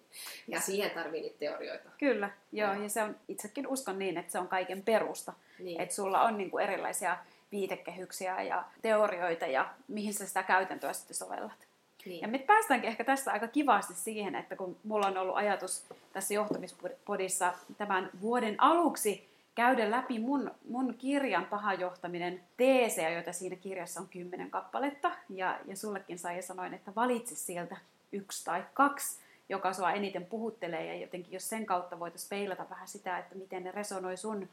ja 0.53 0.59
siihen 0.59 0.91
tarvii 0.91 1.21
niitä 1.21 1.39
teorioita. 1.39 1.89
Kyllä, 1.97 2.29
joo, 2.51 2.73
ja 2.73 2.89
se 2.89 3.01
on, 3.01 3.15
itsekin 3.27 3.67
uskon 3.67 3.99
niin, 3.99 4.17
että 4.17 4.31
se 4.31 4.39
on 4.39 4.47
kaiken 4.47 4.83
perusta. 4.83 5.33
Niin. 5.59 5.81
Että 5.81 5.95
sulla 5.95 6.21
on 6.21 6.37
niin 6.37 6.51
kuin 6.51 6.63
erilaisia 6.63 7.17
viitekehyksiä 7.53 8.41
ja 8.41 8.63
teorioita 8.81 9.45
ja 9.45 9.73
mihin 9.87 10.13
sä 10.13 10.27
sitä 10.27 10.43
käytäntöä 10.43 10.93
sitten 10.93 11.15
sovellat. 11.15 11.67
Niin. 12.05 12.21
Ja 12.21 12.27
me 12.27 12.37
päästäänkin 12.37 12.89
ehkä 12.89 13.03
tässä 13.03 13.31
aika 13.31 13.47
kivasti 13.47 13.93
siihen, 13.93 14.35
että 14.35 14.55
kun 14.55 14.77
mulla 14.83 15.07
on 15.07 15.17
ollut 15.17 15.35
ajatus 15.35 15.85
tässä 16.13 16.33
johtamispodissa 16.33 17.53
tämän 17.77 18.09
vuoden 18.21 18.55
aluksi 18.61 19.33
käydä 19.55 19.91
läpi 19.91 20.19
mun, 20.19 20.51
mun 20.69 20.93
kirjan 20.97 21.45
Paha 21.45 21.73
johtaminen 21.73 22.43
teesejä, 22.57 23.09
joita 23.09 23.33
siinä 23.33 23.55
kirjassa 23.55 24.01
on 24.01 24.07
kymmenen 24.07 24.51
kappaletta. 24.51 25.11
Ja, 25.29 25.59
ja 25.65 25.75
sullekin 25.75 26.19
sai 26.19 26.35
ja 26.35 26.41
sanoin, 26.41 26.73
että 26.73 26.95
valitse 26.95 27.35
sieltä 27.35 27.77
yksi 28.11 28.45
tai 28.45 28.63
kaksi, 28.73 29.19
joka 29.49 29.73
sua 29.73 29.91
eniten 29.91 30.25
puhuttelee. 30.25 30.85
Ja 30.85 31.01
jotenkin 31.01 31.33
jos 31.33 31.49
sen 31.49 31.65
kautta 31.65 31.99
voitaisiin 31.99 32.29
peilata 32.29 32.69
vähän 32.69 32.87
sitä, 32.87 33.17
että 33.17 33.35
miten 33.35 33.63
ne 33.63 33.71
resonoi 33.71 34.17
sun 34.17 34.49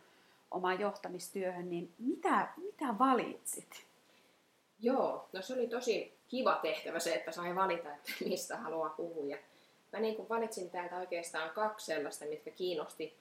omaan 0.50 0.80
johtamistyöhön, 0.80 1.70
niin 1.70 1.92
mitä, 1.98 2.48
mitä 2.56 2.98
valitsit? 2.98 3.86
Joo, 4.80 5.28
no 5.32 5.42
se 5.42 5.54
oli 5.54 5.66
tosi 5.66 6.18
kiva 6.28 6.58
tehtävä 6.62 6.98
se, 6.98 7.14
että 7.14 7.32
sai 7.32 7.54
valita, 7.54 7.94
että 7.94 8.12
mistä 8.24 8.56
haluaa 8.56 8.90
puhua. 8.90 9.26
Ja 9.26 9.36
mä 9.92 10.00
niin 10.00 10.16
kuin 10.16 10.28
valitsin 10.28 10.70
täältä 10.70 10.96
oikeastaan 10.96 11.50
kaksi 11.50 11.86
sellaista, 11.86 12.24
mitkä 12.24 12.50
kiinnosti 12.50 13.16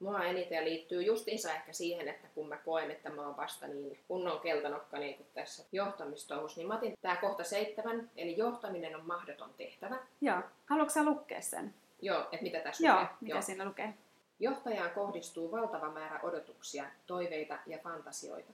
mua 0.00 0.24
eniten 0.24 0.64
liittyy 0.64 1.02
justiinsa 1.02 1.52
ehkä 1.54 1.72
siihen, 1.72 2.08
että 2.08 2.28
kun 2.34 2.48
mä 2.48 2.56
koen, 2.56 2.90
että 2.90 3.10
mä 3.10 3.26
oon 3.26 3.36
vasta 3.36 3.66
niin 3.66 3.98
kunnon 4.08 4.40
keltanokka 4.40 4.98
niin 4.98 5.16
kuin 5.16 5.26
tässä 5.34 5.64
johtamistouhussa, 5.72 6.60
niin 6.60 6.68
mä 6.68 6.74
otin 6.74 6.98
tää 7.02 7.16
kohta 7.16 7.44
seitsemän, 7.44 8.10
eli 8.16 8.36
johtaminen 8.36 8.96
on 8.96 9.06
mahdoton 9.06 9.50
tehtävä. 9.56 9.96
Joo. 10.20 10.38
Haluatko 10.66 10.94
sä 10.94 11.04
lukea 11.04 11.40
sen? 11.40 11.74
Joo, 12.02 12.20
että 12.20 12.42
mitä 12.42 12.60
tässä 12.60 12.86
Joo, 12.86 13.00
lukee? 13.00 13.16
mitä 13.20 13.34
Joo. 13.34 13.42
siinä 13.42 13.64
lukee? 13.64 13.94
Johtajaan 14.40 14.90
kohdistuu 14.90 15.50
valtava 15.50 15.90
määrä 15.90 16.20
odotuksia, 16.22 16.90
toiveita 17.06 17.58
ja 17.66 17.78
fantasioita. 17.78 18.52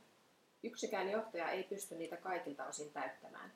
Yksikään 0.62 1.11
johtaja 1.11 1.51
ei 1.51 1.62
pysty 1.62 1.95
niitä 1.95 2.17
kaikilta 2.17 2.65
osin 2.65 2.93
täyttämään. 2.93 3.53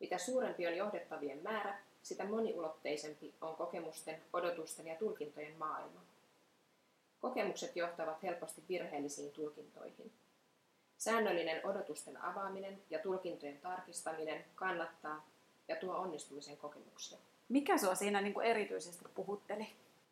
Mitä 0.00 0.18
suurempi 0.18 0.66
on 0.66 0.76
johdettavien 0.76 1.42
määrä, 1.42 1.78
sitä 2.02 2.24
moniulotteisempi 2.24 3.34
on 3.40 3.56
kokemusten, 3.56 4.22
odotusten 4.32 4.86
ja 4.86 4.96
tulkintojen 4.96 5.56
maailma. 5.56 6.00
Kokemukset 7.20 7.76
johtavat 7.76 8.22
helposti 8.22 8.62
virheellisiin 8.68 9.32
tulkintoihin. 9.32 10.12
Säännöllinen 10.98 11.66
odotusten 11.66 12.22
avaaminen 12.22 12.82
ja 12.90 12.98
tulkintojen 12.98 13.58
tarkistaminen 13.58 14.44
kannattaa 14.54 15.26
ja 15.68 15.76
tuo 15.76 15.94
onnistumisen 15.94 16.56
kokemuksia. 16.56 17.18
Mikä 17.48 17.78
sua 17.78 17.94
siinä 17.94 18.20
niin 18.20 18.34
kuin 18.34 18.46
erityisesti 18.46 19.04
puhutteli? 19.14 19.66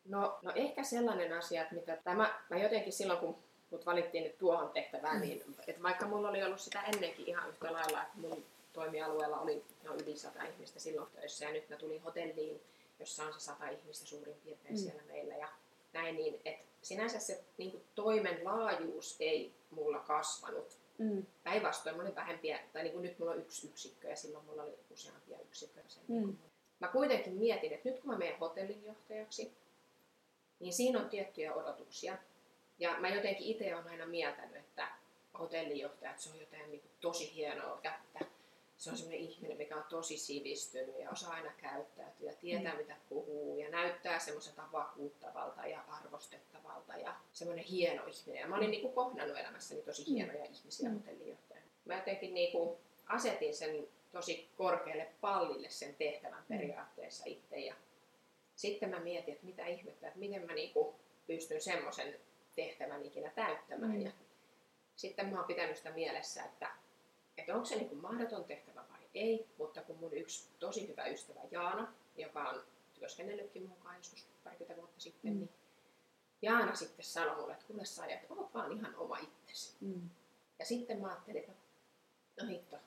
No, 0.07 0.39
no 0.41 0.51
ehkä 0.55 0.83
sellainen 0.83 1.33
asia, 1.33 1.61
että 1.61 1.75
mitä 1.75 1.97
tämä, 2.03 2.39
mä 2.49 2.57
jotenkin 2.57 2.93
silloin 2.93 3.19
kun 3.19 3.37
mut 3.71 3.85
valittiin 3.85 4.23
nyt 4.23 4.37
tuohon 4.37 4.69
tehtävään, 4.69 5.21
niin 5.21 5.43
että 5.67 5.83
vaikka 5.83 6.07
mulla 6.07 6.29
oli 6.29 6.43
ollut 6.43 6.61
sitä 6.61 6.81
ennenkin 6.81 7.27
ihan 7.27 7.49
yhtä 7.49 7.73
lailla, 7.73 8.01
että 8.01 8.17
mun 8.17 8.45
toimialueella 8.73 9.39
oli 9.39 9.63
no, 9.83 9.95
yli 9.95 10.17
sata 10.17 10.43
ihmistä 10.43 10.79
silloin 10.79 11.11
töissä 11.11 11.45
ja 11.45 11.51
nyt 11.51 11.69
mä 11.69 11.75
tulin 11.75 12.01
hotelliin, 12.01 12.61
jossa 12.99 13.23
on 13.23 13.33
se 13.33 13.39
sata 13.39 13.69
ihmistä 13.69 14.05
suurin 14.05 14.35
piirtein 14.43 14.73
mm. 14.75 14.77
siellä 14.77 15.01
meillä 15.07 15.35
ja 15.35 15.47
näin, 15.93 16.15
niin 16.15 16.41
että 16.45 16.65
sinänsä 16.81 17.19
se 17.19 17.43
niin 17.57 17.71
kuin, 17.71 17.83
toimen 17.95 18.39
laajuus 18.43 19.15
ei 19.19 19.53
mulla 19.71 19.99
kasvanut. 19.99 20.77
Mm. 20.97 21.25
Päinvastoin 21.43 21.95
mulla 21.95 22.07
oli 22.07 22.15
vähempiä, 22.15 22.59
tai 22.73 22.83
niin 22.83 22.93
kuin 22.93 23.03
nyt 23.03 23.19
mulla 23.19 23.31
on 23.31 23.39
yksi 23.39 23.67
yksikkö 23.67 24.09
ja 24.09 24.15
silloin 24.15 24.45
mulla 24.45 24.63
oli 24.63 24.77
useampia 24.93 25.37
yksikköjä. 25.39 25.85
Mm. 26.07 26.37
Mä 26.79 26.87
kuitenkin 26.87 27.33
mietin, 27.33 27.73
että 27.73 27.89
nyt 27.89 27.99
kun 27.99 28.11
mä 28.11 28.17
menen 28.17 28.39
hotellinjohtajaksi, 28.39 29.51
niin 30.59 30.73
siinä 30.73 30.99
on 30.99 31.09
tiettyjä 31.09 31.53
odotuksia. 31.53 32.17
Ja 32.79 32.99
mä 32.99 33.09
jotenkin 33.09 33.47
itse 33.47 33.75
olen 33.75 33.87
aina 33.87 34.05
mieltänyt, 34.05 34.55
että 34.55 34.87
hotellinjohtajat, 35.39 36.19
se 36.19 36.29
on 36.29 36.39
jotain 36.39 36.71
niin 36.71 36.81
kuin 36.81 36.91
tosi 37.01 37.35
hienoa 37.35 37.79
kättä 37.81 38.25
se 38.77 38.89
on 38.89 38.97
sellainen 38.97 39.29
ihminen, 39.29 39.57
mikä 39.57 39.77
on 39.77 39.83
tosi 39.89 40.17
sivistynyt 40.17 40.99
ja 40.99 41.09
osaa 41.09 41.33
aina 41.33 41.51
käyttäytyä 41.61 42.31
ja 42.31 42.35
tietää 42.35 42.73
mm. 42.73 42.77
mitä 42.77 42.95
puhuu 43.09 43.59
ja 43.59 43.69
näyttää 43.69 44.19
semmoiselta 44.19 44.63
vakuuttavalta 44.71 45.67
ja 45.67 45.81
arvostettavalta 45.87 46.97
ja 46.97 47.15
semmoinen 47.33 47.65
hieno 47.65 48.03
ihminen. 48.05 48.41
Ja 48.41 48.47
mä 48.47 48.57
olin 48.57 48.71
niin 48.71 48.93
kohdannut 48.93 49.37
elämässäni 49.37 49.81
tosi 49.81 50.01
mm. 50.01 50.15
hienoja 50.15 50.45
mm. 50.45 50.53
ihmisiä 50.53 50.89
mm. 50.89 50.95
hotellijohtajana. 50.95 51.67
Mä 51.85 51.95
jotenkin 51.95 52.33
niin 52.33 52.51
kuin 52.51 52.77
asetin 53.07 53.55
sen 53.55 53.87
tosi 54.11 54.49
korkealle 54.57 55.07
pallille 55.21 55.69
sen 55.69 55.95
tehtävän 55.95 56.43
mm. 56.49 56.57
periaatteessa 56.57 57.23
itse 57.27 57.59
ja 57.59 57.75
sitten 58.57 58.89
mä 58.89 58.99
mietin, 58.99 59.33
että 59.33 59.45
mitä 59.45 59.65
ihmettä, 59.65 60.07
että 60.07 60.19
miten 60.19 60.45
mä 60.45 60.53
niin 60.53 60.73
kuin 60.73 60.95
pystyn 61.27 61.61
semmoisen 61.61 62.15
tehtävän 62.55 63.05
ikinä 63.05 63.29
täyttämään. 63.29 63.91
Mm. 63.91 64.05
Ja 64.05 64.11
sitten 64.95 65.29
mä 65.29 65.37
oon 65.37 65.47
pitänyt 65.47 65.77
sitä 65.77 65.91
mielessä, 65.91 66.43
että 66.43 66.71
että 67.37 67.53
onko 67.53 67.65
se 67.65 67.75
niin 67.75 67.89
kuin 67.89 68.01
mahdoton 68.01 68.43
tehtävä 68.43 68.83
vai 68.91 68.99
ei, 69.13 69.47
mutta 69.57 69.81
kun 69.81 69.97
mun 69.99 70.13
yksi 70.13 70.47
tosi 70.59 70.87
hyvä 70.87 71.05
ystävä 71.05 71.39
Jaana, 71.51 71.93
joka 72.15 72.49
on 72.49 72.63
työskennellytkin 72.93 73.67
mukaan 73.67 73.97
joskus 73.97 74.27
parikymmentä 74.43 74.81
vuotta 74.81 75.01
sitten, 75.01 75.33
mm. 75.33 75.39
niin 75.39 75.49
Jaana 76.41 76.75
sitten 76.75 77.05
sanoi 77.05 77.35
mulle, 77.35 77.53
että 77.53 77.65
kuule 77.67 77.85
sä 77.85 78.05
että 78.05 78.33
oot 78.33 78.53
vaan 78.53 78.71
ihan 78.71 78.95
oma 78.95 79.17
itsesi. 79.17 79.75
Mm. 79.81 80.09
Ja 80.59 80.65
sitten 80.65 81.01
mä 81.01 81.07
ajattelin, 81.07 81.41
että 81.41 81.53
no 82.41 82.47
hitto, 82.47 82.77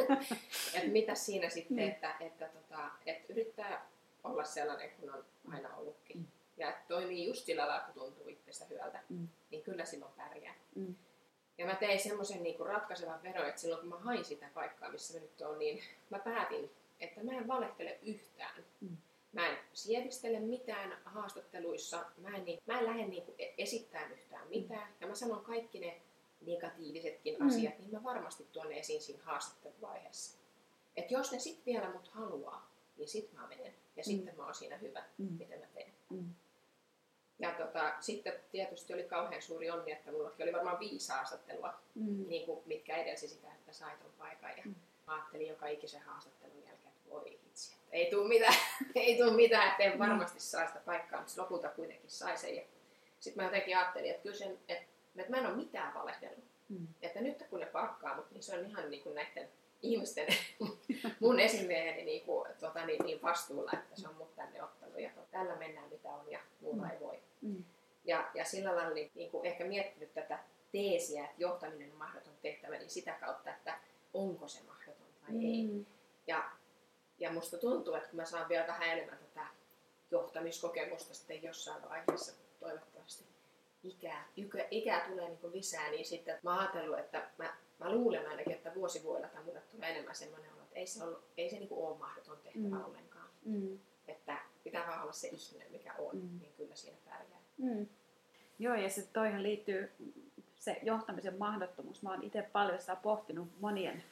että 0.74 0.88
mitä 0.88 1.14
siinä 1.14 1.50
sitten, 1.50 1.76
mm. 1.76 1.88
että, 1.88 2.14
että, 2.20 2.48
tota, 2.48 2.90
että 3.06 3.32
yrittää 3.32 3.89
olla 4.24 4.44
sellainen 4.44 4.90
kuin 4.90 5.14
on 5.14 5.24
aina 5.52 5.76
ollutkin. 5.76 6.16
Mm. 6.16 6.26
Ja 6.56 6.68
että 6.68 6.84
toimii 6.88 7.26
just 7.26 7.44
sillä 7.44 7.68
lailla, 7.68 7.84
kun 7.84 7.94
tuntuu 7.94 8.28
itsestä 8.28 8.64
hyvältä, 8.64 9.00
mm. 9.08 9.28
niin 9.50 9.62
kyllä 9.62 9.84
silloin 9.84 10.12
pärjää. 10.16 10.54
Mm. 10.74 10.94
Ja 11.58 11.66
mä 11.66 11.74
tein 11.74 12.00
semmoisen 12.00 12.42
niin 12.42 12.60
ratkaisevan 12.60 13.22
veron, 13.22 13.48
että 13.48 13.60
silloin 13.60 13.80
kun 13.80 13.88
mä 13.88 13.98
hain 13.98 14.24
sitä 14.24 14.46
paikkaa, 14.54 14.90
missä 14.90 15.14
mä 15.14 15.20
nyt 15.20 15.40
on, 15.40 15.58
niin 15.58 15.82
mä 16.10 16.18
päätin, 16.18 16.70
että 17.00 17.24
mä 17.24 17.32
en 17.32 17.48
valehtele 17.48 17.98
yhtään. 18.02 18.64
Mm. 18.80 18.96
Mä 19.32 19.48
en 19.48 19.58
sievistele 19.72 20.40
mitään 20.40 20.98
haastatteluissa, 21.04 22.04
mä 22.16 22.36
en, 22.36 22.44
niin, 22.44 22.62
mä 22.66 22.78
en 22.78 22.86
lähde 22.86 23.06
niin 23.06 23.24
e- 23.38 23.54
esittämään 23.58 24.12
yhtään 24.12 24.48
mitään. 24.48 24.88
Mm. 24.88 24.94
Ja 25.00 25.06
mä 25.06 25.14
sanon 25.14 25.44
kaikki 25.44 25.80
ne 25.80 26.00
negatiivisetkin 26.46 27.36
mm. 27.38 27.46
asiat, 27.46 27.78
niin 27.78 27.92
mä 27.92 28.02
varmasti 28.02 28.46
tuon 28.52 28.68
ne 28.68 28.78
esiin 28.78 29.02
siinä 29.02 29.24
haastatteluvaiheessa. 29.24 30.38
Että 30.96 31.14
jos 31.14 31.32
ne 31.32 31.38
sitten 31.38 31.72
vielä 31.72 31.90
mut 31.90 32.08
haluaa, 32.08 32.70
niin 32.96 33.08
sit 33.08 33.32
mä 33.32 33.46
menen. 33.46 33.74
Ja 34.00 34.12
mm. 34.12 34.16
sitten 34.16 34.36
mä 34.36 34.44
oon 34.44 34.54
siinä 34.54 34.76
hyvä, 34.76 35.02
mm. 35.18 35.38
mitä 35.38 35.56
mä 35.56 35.66
teen. 35.74 35.92
Mm. 36.10 36.34
Ja 37.38 37.52
tota, 37.52 37.92
sitten 38.00 38.32
tietysti 38.52 38.94
oli 38.94 39.02
kauhean 39.02 39.42
suuri 39.42 39.70
onni, 39.70 39.92
että 39.92 40.12
mulla 40.12 40.32
oli 40.40 40.52
varmaan 40.52 40.80
viisi 40.80 41.12
haastattelua, 41.12 41.74
mm. 41.94 42.28
niin 42.28 42.46
kuin, 42.46 42.62
mitkä 42.66 42.96
edelsi 42.96 43.28
sitä, 43.28 43.48
että 43.52 43.72
sai 43.72 43.92
tuon 44.00 44.12
paikan. 44.18 44.50
Ja 44.56 44.62
mm. 44.64 44.74
ajattelin 45.06 45.48
joka 45.48 45.66
ikisen 45.66 46.02
haastattelun 46.02 46.56
jälkeen, 46.56 46.88
että 46.88 47.10
voi 47.10 47.32
itse, 47.32 47.74
että 47.74 47.96
ei 47.96 48.10
tule 48.10 48.28
mitään, 48.28 48.54
ei 48.94 49.16
tule 49.16 49.32
mitään, 49.32 49.70
että 49.70 49.82
en 49.82 49.92
mm. 49.92 49.98
varmasti 49.98 50.40
saa 50.40 50.66
sitä 50.66 50.80
paikkaa, 50.84 51.20
mutta 51.20 51.42
lopulta 51.42 51.68
kuitenkin 51.68 52.10
sai 52.10 52.38
sen. 52.38 52.56
Ja 52.56 52.62
sitten 53.20 53.44
mä 53.44 53.48
jotenkin 53.48 53.76
ajattelin, 53.76 54.10
että 54.10 54.22
kyllä 54.22 54.36
sen, 54.36 54.58
että, 54.68 54.84
että 55.16 55.30
mä 55.30 55.36
en 55.36 55.46
ole 55.46 55.56
mitään 55.56 55.94
valehdellut. 55.94 56.44
Mm. 56.68 56.86
Että 57.02 57.20
nyt 57.20 57.42
kun 57.50 57.60
ne 57.60 57.66
palkkaa 57.66 58.16
mut, 58.16 58.30
niin 58.30 58.42
se 58.42 58.58
on 58.58 58.66
ihan 58.66 58.90
niin 58.90 59.02
kuin 59.02 59.14
näiden 59.14 59.48
ihmisten, 59.82 60.26
mun 61.20 61.40
esimieheni 61.40 62.04
niin, 62.04 62.24
kuin, 62.24 62.50
tota, 62.60 62.86
niin, 62.86 63.04
niin 63.04 63.22
vastuulla, 63.22 63.70
että 63.72 63.96
se 63.96 64.08
on 64.08 64.14
mut 64.14 64.34
tänne 64.36 64.62
ottanut 64.62 65.00
ja 65.00 65.10
tällä 65.30 65.56
mennään 65.56 65.88
mitä 65.88 66.08
on 66.08 66.30
ja 66.30 66.40
muuta 66.60 66.82
mm. 66.82 66.90
ei 66.90 67.00
voi. 67.00 67.18
Mm. 67.40 67.64
Ja, 68.04 68.30
ja 68.34 68.44
sillä 68.44 68.76
lailla 68.76 68.94
niin, 68.94 69.10
niin 69.14 69.30
kuin 69.30 69.46
ehkä 69.46 69.64
miettinyt 69.64 70.14
tätä 70.14 70.38
teesiä, 70.72 71.24
että 71.24 71.36
johtaminen 71.38 71.92
on 71.92 71.98
mahdoton 71.98 72.34
tehtävä, 72.42 72.78
niin 72.78 72.90
sitä 72.90 73.12
kautta, 73.12 73.50
että 73.50 73.78
onko 74.14 74.48
se 74.48 74.62
mahdoton 74.62 75.06
vai 75.22 75.30
mm. 75.30 75.40
ei. 75.40 75.86
Ja, 76.26 76.50
ja 77.18 77.32
musta 77.32 77.58
tuntuu, 77.58 77.94
että 77.94 78.08
kun 78.08 78.16
mä 78.16 78.24
saan 78.24 78.48
vielä 78.48 78.66
vähän 78.66 78.88
enemmän 78.88 79.18
tätä 79.18 79.46
johtamiskokemusta 80.10 81.14
sitten 81.14 81.42
jossain 81.42 81.82
vaiheessa, 81.82 82.32
toivottavasti 82.60 83.24
ikää, 83.82 84.28
ikää, 84.36 84.66
ikää 84.70 85.08
tulee 85.08 85.28
niin 85.28 85.52
lisää, 85.52 85.90
niin 85.90 86.06
sitten 86.06 86.38
mä 86.42 86.50
oon 86.50 86.58
ajatellut, 86.58 86.98
että 86.98 87.30
mä, 87.38 87.56
mä 87.80 87.92
luulen 87.92 88.28
ainakin, 88.28 88.52
että 88.52 88.74
vuosivuodella 88.74 89.42
mulle 89.44 89.60
tulee 89.60 89.90
enemmän 89.90 90.14
semmoinen 90.14 90.52
olo, 90.52 90.62
että 90.62 90.78
ei 90.78 90.86
se, 90.86 91.04
ollut, 91.04 91.24
ei 91.36 91.50
se 91.50 91.58
niin 91.58 91.68
ole 91.70 91.98
mahdoton 91.98 92.38
tehtävä 92.42 92.76
mm. 92.76 92.84
ollenkaan. 92.84 93.28
Mm. 93.44 93.78
Että 94.08 94.38
pitää 94.64 94.86
vaan 94.86 95.02
olla 95.02 95.12
se 95.12 95.28
ihminen, 95.28 95.72
mikä 95.72 95.94
on, 95.98 96.16
mm. 96.16 96.38
niin 96.38 96.52
kyllä 96.56 96.74
siinä 96.74 96.98
pärjää. 97.04 97.40
Mm. 97.58 97.86
Joo, 98.58 98.74
ja 98.74 98.90
sitten 98.90 99.12
toihan 99.12 99.42
liittyy 99.42 99.90
se 100.58 100.78
johtamisen 100.82 101.38
mahdottomuus. 101.38 102.02
Mä 102.02 102.10
oon 102.10 102.22
itse 102.22 102.42
paljon 102.42 102.80
sitä 102.80 102.96
pohtinut 102.96 103.48
monien 103.60 104.02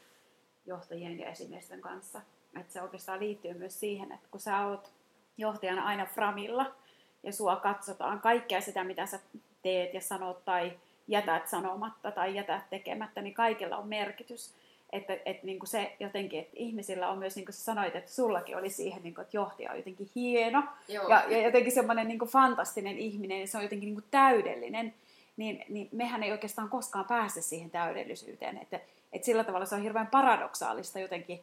johtajien 0.66 1.18
ja 1.18 1.30
esimiesten 1.30 1.80
kanssa. 1.80 2.20
Että 2.60 2.72
se 2.72 2.82
oikeastaan 2.82 3.20
liittyy 3.20 3.54
myös 3.54 3.80
siihen, 3.80 4.12
että 4.12 4.28
kun 4.30 4.40
sä 4.40 4.66
oot 4.66 4.92
johtajana 5.36 5.84
aina 5.84 6.06
framilla 6.06 6.74
ja 7.22 7.32
sua 7.32 7.56
katsotaan 7.56 8.20
kaikkea 8.20 8.60
sitä, 8.60 8.84
mitä 8.84 9.06
sä 9.06 9.20
teet 9.62 9.94
ja 9.94 10.00
sanot 10.00 10.44
tai 10.44 10.78
jätät 11.08 11.48
sanomatta 11.48 12.10
tai 12.10 12.34
jätät 12.34 12.70
tekemättä, 12.70 13.22
niin 13.22 13.34
kaikilla 13.34 13.76
on 13.76 13.88
merkitys. 13.88 14.54
Että, 14.92 15.12
että 15.24 15.46
niin 15.46 15.58
kuin 15.58 15.68
se 15.68 15.96
jotenkin, 16.00 16.40
että 16.40 16.56
ihmisillä 16.56 17.08
on 17.08 17.18
myös, 17.18 17.36
niin 17.36 17.44
kuin 17.44 17.54
sä 17.54 17.64
sanoit, 17.64 17.96
että 17.96 18.10
sullakin 18.10 18.56
oli 18.56 18.70
siihen, 18.70 19.02
niin 19.02 19.14
kuin, 19.14 19.22
että 19.22 19.36
johtaja 19.36 19.70
on 19.70 19.76
jotenkin 19.76 20.10
hieno 20.14 20.62
Joo. 20.88 21.08
ja, 21.08 21.24
ja 21.28 21.42
jotenkin 21.42 21.72
semmoinen 21.72 22.08
niin 22.08 22.18
kuin 22.18 22.30
fantastinen 22.30 22.98
ihminen 22.98 23.40
ja 23.40 23.46
se 23.46 23.56
on 23.56 23.62
jotenkin 23.62 23.86
niin 23.86 23.94
kuin 23.94 24.10
täydellinen, 24.10 24.94
niin, 25.36 25.64
niin 25.68 25.88
mehän 25.92 26.22
ei 26.22 26.32
oikeastaan 26.32 26.68
koskaan 26.68 27.04
pääse 27.04 27.42
siihen 27.42 27.70
täydellisyyteen. 27.70 28.58
Että, 28.58 28.80
että 29.12 29.26
sillä 29.26 29.44
tavalla 29.44 29.66
se 29.66 29.74
on 29.74 29.82
hirveän 29.82 30.06
paradoksaalista 30.06 30.98
jotenkin, 30.98 31.40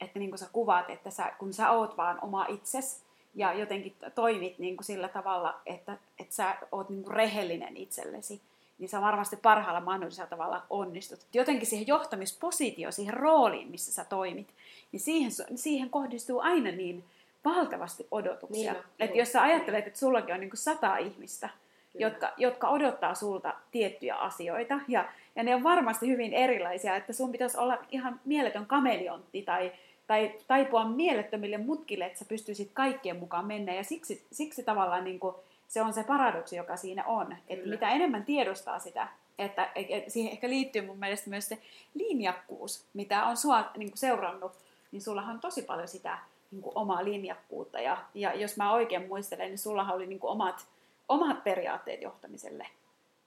että 0.00 0.18
niin 0.18 0.30
kuin 0.30 0.38
sä 0.38 0.46
kuvaat, 0.52 0.90
että 0.90 1.10
sä, 1.10 1.32
kun 1.38 1.52
sä 1.52 1.70
oot 1.70 1.96
vaan 1.96 2.18
oma 2.22 2.46
itses 2.48 3.02
ja 3.34 3.52
jotenkin 3.52 3.94
toimit 4.14 4.58
niin 4.58 4.76
kuin 4.76 4.84
sillä 4.84 5.08
tavalla, 5.08 5.60
että, 5.66 5.98
että 6.18 6.34
sä 6.34 6.56
oot 6.72 6.88
niin 6.88 7.02
kuin 7.02 7.14
rehellinen 7.14 7.76
itsellesi, 7.76 8.40
niin 8.78 8.88
sä 8.88 9.00
varmasti 9.00 9.36
parhaalla 9.36 9.80
mahdollisella 9.80 10.30
tavalla 10.30 10.62
onnistut. 10.70 11.20
Jotenkin 11.32 11.66
siihen 11.66 11.86
johtamispositioon, 11.86 12.92
siihen 12.92 13.14
rooliin, 13.14 13.68
missä 13.68 13.92
sä 13.92 14.04
toimit, 14.04 14.48
niin 14.92 15.00
siihen, 15.00 15.30
siihen 15.54 15.90
kohdistuu 15.90 16.40
aina 16.40 16.70
niin 16.70 17.04
valtavasti 17.44 18.06
odotuksia. 18.10 18.72
Niin 18.72 18.82
että 18.98 19.18
jos 19.18 19.32
sä 19.32 19.42
ajattelet, 19.42 19.86
että 19.86 19.98
sullakin 19.98 20.34
on 20.34 20.40
niin 20.40 20.50
kuin 20.50 20.58
sata 20.58 20.96
ihmistä, 20.96 21.48
Kyllä. 21.92 22.06
jotka, 22.06 22.32
jotka 22.36 22.68
odottaa 22.68 23.14
sulta 23.14 23.54
tiettyjä 23.70 24.16
asioita, 24.16 24.80
ja, 24.88 25.08
ja 25.36 25.42
ne 25.42 25.54
on 25.54 25.62
varmasti 25.62 26.08
hyvin 26.08 26.32
erilaisia, 26.32 26.96
että 26.96 27.12
sun 27.12 27.32
pitäisi 27.32 27.58
olla 27.58 27.78
ihan 27.90 28.20
mieletön 28.24 28.66
kameleontti 28.66 29.42
tai, 29.42 29.72
tai 30.06 30.34
taipua 30.48 30.84
mielettömille 30.84 31.58
mutkille, 31.58 32.04
että 32.04 32.18
sä 32.18 32.24
pystyisit 32.24 32.70
kaikkien 32.74 33.16
mukaan 33.16 33.46
mennä, 33.46 33.74
ja 33.74 33.84
siksi, 33.84 34.26
siksi 34.32 34.62
tavallaan 34.62 35.04
niin 35.04 35.20
kuin, 35.20 35.34
se 35.74 35.82
on 35.82 35.92
se 35.92 36.04
paradoksi, 36.04 36.56
joka 36.56 36.76
siinä 36.76 37.04
on, 37.04 37.36
että 37.48 37.68
mitä 37.68 37.90
enemmän 37.90 38.24
tiedostaa 38.24 38.78
sitä, 38.78 39.08
että 39.38 39.70
et 39.74 39.88
siihen 40.08 40.32
ehkä 40.32 40.48
liittyy 40.48 40.82
mun 40.82 40.98
mielestä 40.98 41.30
myös 41.30 41.48
se 41.48 41.58
linjakkuus, 41.94 42.84
mitä 42.92 43.24
on 43.24 43.36
sua 43.36 43.70
niin 43.76 43.90
kuin 43.90 43.98
seurannut, 43.98 44.52
niin 44.92 45.02
sullahan 45.02 45.34
on 45.34 45.40
tosi 45.40 45.62
paljon 45.62 45.88
sitä 45.88 46.18
niin 46.50 46.62
kuin 46.62 46.78
omaa 46.78 47.04
linjakkuutta, 47.04 47.80
ja, 47.80 47.96
ja 48.14 48.34
jos 48.34 48.56
mä 48.56 48.72
oikein 48.72 49.08
muistelen, 49.08 49.48
niin 49.48 49.58
sullahan 49.58 49.96
oli 49.96 50.06
niin 50.06 50.20
kuin 50.20 50.30
omat, 50.30 50.66
omat 51.08 51.44
periaatteet 51.44 52.02
johtamiselle, 52.02 52.66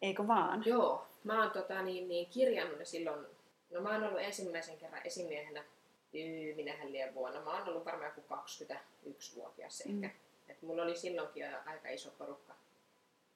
eikö 0.02 0.28
vaan? 0.28 0.64
Joo, 0.66 1.08
mä 1.24 1.42
oon 1.42 1.52
tota, 1.52 1.82
niin, 1.82 2.08
niin, 2.10 2.28
kirjannut 2.30 2.80
ne 2.80 2.86
silloin, 2.86 3.26
no 3.72 3.82
mä 3.82 3.90
oon 3.90 4.04
ollut 4.04 4.22
ensimmäisen 4.22 4.78
kerran 4.78 5.02
esimiehenä, 5.06 5.64
minähän 6.56 6.92
liian 6.92 7.14
vuonna, 7.14 7.42
mä 7.42 7.52
oon 7.58 7.70
ollut 7.70 7.86
varmaan 7.86 8.12
joku 8.18 8.36
21-vuotias 8.36 9.84
Mm. 9.86 10.04
ehkä. 10.04 10.27
Et 10.50 10.62
mulla 10.62 10.84
oli 10.84 10.96
silloinkin 10.96 11.46
aika 11.66 11.90
iso 11.90 12.10
porukka 12.18 12.56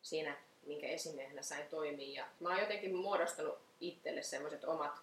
siinä, 0.01 0.37
minkä 0.65 0.87
esimiehenä 0.87 1.41
sain 1.41 1.67
toimia. 1.67 2.21
Ja 2.21 2.27
mä 2.39 2.49
oon 2.49 2.59
jotenkin 2.59 2.95
muodostanut 2.95 3.59
itselle 3.79 4.21
semmoiset 4.21 4.63
omat 4.63 5.01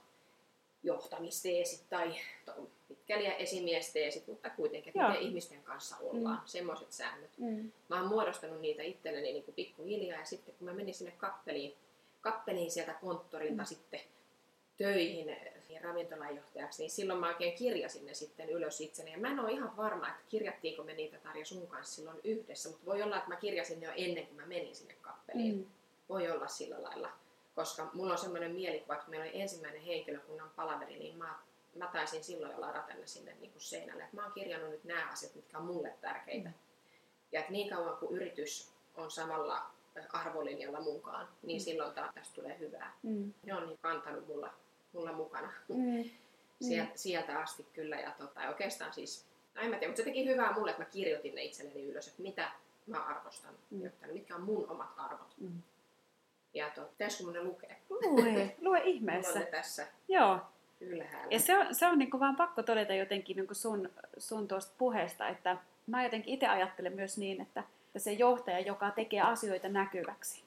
johtamisteesit 0.82 1.88
tai 1.90 2.14
to- 2.44 2.70
pitkäli 2.88 3.26
esimiesteesit, 3.38 4.26
mutta 4.26 4.50
kuitenkin, 4.50 4.90
että 4.90 5.00
Joo. 5.00 5.08
miten 5.08 5.26
ihmisten 5.26 5.62
kanssa 5.62 5.96
ollaan, 6.00 6.38
mm. 6.38 6.46
semmoiset 6.46 6.92
säännöt. 6.92 7.38
Mm. 7.38 7.72
Mä 7.88 8.00
oon 8.00 8.08
muodostanut 8.08 8.60
niitä 8.60 8.82
itselleni 8.82 9.32
niin 9.32 9.44
kuin 9.44 9.54
pikkuhiljaa 9.54 10.18
ja 10.18 10.24
sitten 10.24 10.54
kun 10.54 10.68
mä 10.68 10.74
menin 10.74 10.94
sinne 10.94 11.12
kappeliin, 11.18 11.76
kappeliin 12.20 12.70
sieltä 12.70 12.94
konttorilta 12.94 13.62
mm. 13.62 13.66
sitten 13.66 14.00
töihin 14.76 15.36
ravintolajohtajaksi, 15.82 16.82
niin 16.82 16.90
silloin 16.90 17.20
mä 17.20 17.28
oikein 17.28 17.54
kirjasin 17.58 18.06
ne 18.06 18.14
sitten 18.14 18.50
ylös 18.50 18.80
itseni. 18.80 19.12
Ja 19.12 19.18
mä 19.18 19.28
en 19.30 19.40
ole 19.40 19.52
ihan 19.52 19.76
varma, 19.76 20.08
että 20.08 20.20
kirjattiinko 20.28 20.82
me 20.82 20.94
niitä 20.94 21.18
Tarja 21.18 21.44
sun 21.44 21.66
kanssa 21.66 21.94
silloin 21.94 22.20
yhdessä, 22.24 22.68
mutta 22.68 22.86
voi 22.86 23.02
olla, 23.02 23.16
että 23.16 23.28
mä 23.28 23.36
kirjasin 23.36 23.80
ne 23.80 23.86
jo 23.86 23.92
ennen 23.96 24.26
kuin 24.26 24.36
mä 24.36 24.46
menin 24.46 24.74
sinne 24.76 24.94
kappeliin. 25.02 25.56
Mm. 25.56 25.66
Voi 26.08 26.30
olla 26.30 26.46
sillä 26.48 26.82
lailla, 26.82 27.10
koska 27.54 27.90
mulla 27.94 28.12
on 28.12 28.18
semmoinen 28.18 28.52
mielikuva, 28.52 28.94
että 28.94 29.04
kun 29.04 29.10
meillä 29.10 29.24
oli 29.30 29.40
ensimmäinen 29.40 29.82
henkilökunnan 29.82 30.50
palaveri, 30.56 30.98
niin 30.98 31.16
mä, 31.18 31.38
mä 31.74 31.86
taisin 31.92 32.24
silloin 32.24 32.52
jo 32.52 32.60
ladata 32.60 32.94
ne 32.94 33.06
sinne 33.06 33.34
niin 33.40 33.52
kuin 33.52 33.62
seinälle. 33.62 34.02
Että 34.02 34.16
mä 34.16 34.22
oon 34.22 34.32
kirjannut 34.32 34.70
nyt 34.70 34.84
nämä 34.84 35.08
asiat, 35.10 35.34
mitkä 35.34 35.58
on 35.58 35.64
mulle 35.64 35.94
tärkeitä. 36.00 36.50
Ja 37.32 37.40
että 37.40 37.52
niin 37.52 37.70
kauan 37.70 37.96
kuin 37.96 38.16
yritys 38.16 38.70
on 38.96 39.10
samalla 39.10 39.62
arvolinjalla 40.12 40.80
munkaan, 40.80 41.28
niin 41.42 41.60
Mm. 41.60 41.64
silloin 41.64 41.94
taas 41.94 42.14
tästä 42.14 42.34
tulee 42.34 42.58
hyvää. 42.58 42.98
Mm. 43.02 43.32
Ne 43.42 43.54
on 43.54 43.66
niin 43.66 43.78
kantanut 43.82 44.26
mulla, 44.26 44.54
mulla 44.98 45.12
mukana 45.12 45.52
Mm. 45.68 46.10
sieltä, 46.60 46.92
sieltä 46.94 47.38
asti 47.38 47.66
kyllä. 47.72 47.96
Ja 47.96 48.10
tota, 48.18 48.48
oikeastaan 48.48 48.92
siis, 48.92 49.24
no 49.54 49.62
en 49.62 49.70
mä 49.70 49.76
tiedä, 49.76 49.90
mutta 49.90 50.00
se 50.02 50.04
teki 50.04 50.26
hyvää 50.26 50.52
mulle, 50.52 50.70
että 50.70 50.82
mä 50.82 50.88
kirjoitin 50.90 51.34
ne 51.34 51.42
itselleni 51.42 51.86
ylös, 51.86 52.08
että 52.08 52.22
mitä 52.22 52.50
mä 52.86 52.98
arvostan, 53.04 53.54
Mm. 53.70 53.82
mm. 53.82 54.12
mitkä 54.12 54.34
on 54.34 54.42
mun 54.42 54.70
omat 54.70 54.92
arvot. 54.96 55.34
Mm. 55.40 55.62
Ja 56.54 56.70
to, 56.70 56.82
pitäisikö 56.82 57.24
mun 57.24 57.32
ne 57.32 57.42
lukea? 57.42 57.74
Lue, 57.90 58.00
lue 58.34 58.54
Mulla 58.62 58.78
ihmeessä. 58.84 59.32
on 59.32 59.38
ne 59.38 59.44
tässä 59.46 59.86
Joo. 60.08 60.38
ylhäällä. 60.80 61.28
Ja 61.30 61.40
se 61.40 61.56
on, 61.56 61.74
se 61.74 61.86
on 61.86 61.98
niin 61.98 62.20
vaan 62.20 62.36
pakko 62.36 62.62
todeta 62.62 62.94
jotenkin 62.94 63.36
niin 63.36 63.48
sun, 63.52 63.90
sun 64.18 64.48
tuosta 64.48 64.72
puheesta, 64.78 65.28
että 65.28 65.56
mä 65.86 66.04
jotenkin 66.04 66.34
itse 66.34 66.46
ajattelen 66.46 66.92
myös 66.92 67.18
niin, 67.18 67.40
että, 67.40 67.60
että 67.86 67.98
se 67.98 68.12
johtaja, 68.12 68.60
joka 68.60 68.90
tekee 68.90 69.20
asioita 69.20 69.68
näkyväksi. 69.68 70.42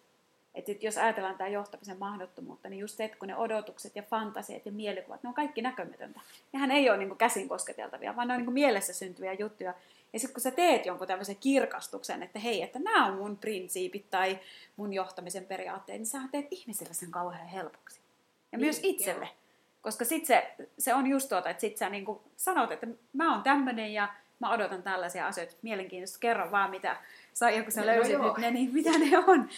Että 0.55 0.71
sit 0.71 0.83
jos 0.83 0.97
ajatellaan 0.97 1.37
tämä 1.37 1.47
johtamisen 1.47 1.99
mahdottomuutta, 1.99 2.69
niin 2.69 2.79
just 2.79 2.97
se, 2.97 3.03
että 3.03 3.17
kun 3.17 3.27
ne 3.27 3.35
odotukset 3.35 3.95
ja 3.95 4.03
fantasiat 4.03 4.65
ja 4.65 4.71
mielikuvat, 4.71 5.23
ne 5.23 5.29
on 5.29 5.35
kaikki 5.35 5.61
näkömätöntä. 5.61 6.19
Nehän 6.53 6.71
ei 6.71 6.89
ole 6.89 6.97
niin 6.97 7.17
käsin 7.17 7.49
kosketeltavia, 7.49 8.15
vaan 8.15 8.27
ne 8.27 8.33
on 8.33 8.41
niin 8.41 8.53
mielessä 8.53 8.93
syntyviä 8.93 9.33
juttuja. 9.33 9.73
Ja 10.13 10.19
sitten 10.19 10.33
kun 10.33 10.41
sä 10.41 10.51
teet 10.51 10.85
jonkun 10.85 11.07
tämmöisen 11.07 11.35
kirkastuksen, 11.35 12.23
että 12.23 12.39
hei, 12.39 12.61
että 12.61 12.79
nämä 12.79 13.05
on 13.05 13.17
mun 13.17 13.37
prinsiipit 13.37 14.09
tai 14.09 14.39
mun 14.77 14.93
johtamisen 14.93 15.45
periaatteet, 15.45 15.99
niin 15.99 16.05
sä 16.05 16.19
teet 16.31 16.47
ihmisille 16.51 16.93
sen 16.93 17.11
kauhean 17.11 17.47
helpoksi. 17.47 17.99
Ja 18.51 18.57
Niin, 18.57 18.65
myös 18.65 18.79
itselle. 18.83 19.29
Koska 19.81 20.05
sit 20.05 20.25
se, 20.25 20.55
se 20.77 20.93
on 20.93 21.07
just 21.07 21.29
tuota, 21.29 21.49
että 21.49 21.61
sit 21.61 21.77
sä 21.77 21.89
niinku 21.89 22.21
sanot, 22.37 22.71
että 22.71 22.87
mä 23.13 23.33
oon 23.33 23.43
tämmönen 23.43 23.93
ja 23.93 24.13
mä 24.39 24.51
odotan 24.51 24.83
tällaisia 24.83 25.27
asioita. 25.27 25.55
Mielenkiintoista, 25.61 26.19
kerro 26.19 26.51
vaan 26.51 26.69
mitä 26.69 26.97
sai, 27.33 27.63
kun 27.63 27.71
sä 27.71 27.81
No 27.81 27.87
löysit 27.87 28.13
joo. 28.13 28.27
nyt 28.27 28.37
ne, 28.37 28.51
niin 28.51 28.73
mitä 28.73 28.89
ne 28.89 29.17
on. 29.27 29.49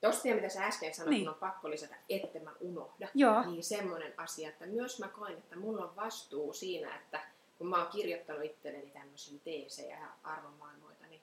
Tuosta 0.00 0.24
vielä, 0.24 0.36
mitä 0.40 0.48
sä 0.48 0.64
äsken 0.64 0.94
sanoit, 0.94 1.16
Niin. 1.16 1.28
on 1.28 1.34
pakko 1.34 1.70
lisätä, 1.70 1.94
että 2.08 2.38
mä 2.38 2.52
unohda. 2.60 3.08
Joo. 3.14 3.42
Niin 3.50 3.64
semmoinen 3.64 4.14
asia, 4.16 4.48
että 4.48 4.66
myös 4.66 4.98
mä 4.98 5.08
koen, 5.08 5.32
että 5.38 5.56
mulla 5.56 5.84
on 5.84 5.96
vastuu 5.96 6.52
siinä, 6.52 6.96
että 6.96 7.20
kun 7.58 7.66
mä 7.66 7.78
oon 7.82 7.86
kirjoittanut 7.92 8.44
itselleni 8.44 8.90
tämmöisiä 8.90 9.38
teesejä 9.44 9.98
ja 10.00 10.08
arvomaailmoita, 10.22 11.06
niin, 11.06 11.20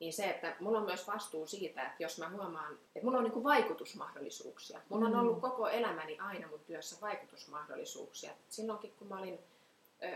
niin 0.00 0.12
se, 0.12 0.30
että 0.30 0.56
mulla 0.60 0.78
on 0.78 0.84
myös 0.84 1.06
vastuu 1.06 1.46
siitä, 1.46 1.82
että 1.82 2.02
jos 2.02 2.18
mä 2.18 2.30
huomaan, 2.30 2.72
että 2.74 3.04
mulla 3.06 3.18
on 3.18 3.24
niin 3.24 3.44
vaikutusmahdollisuuksia. 3.44 4.80
Mulla 4.88 5.06
on 5.06 5.12
Mm. 5.12 5.18
ollut 5.20 5.40
koko 5.40 5.68
elämäni 5.68 6.18
aina 6.18 6.48
mun 6.48 6.60
työssä 6.66 6.96
vaikutusmahdollisuuksia. 7.00 8.30
Silloinkin, 8.48 8.92
kun 8.98 9.08
mä 9.08 9.18
olin 9.18 9.38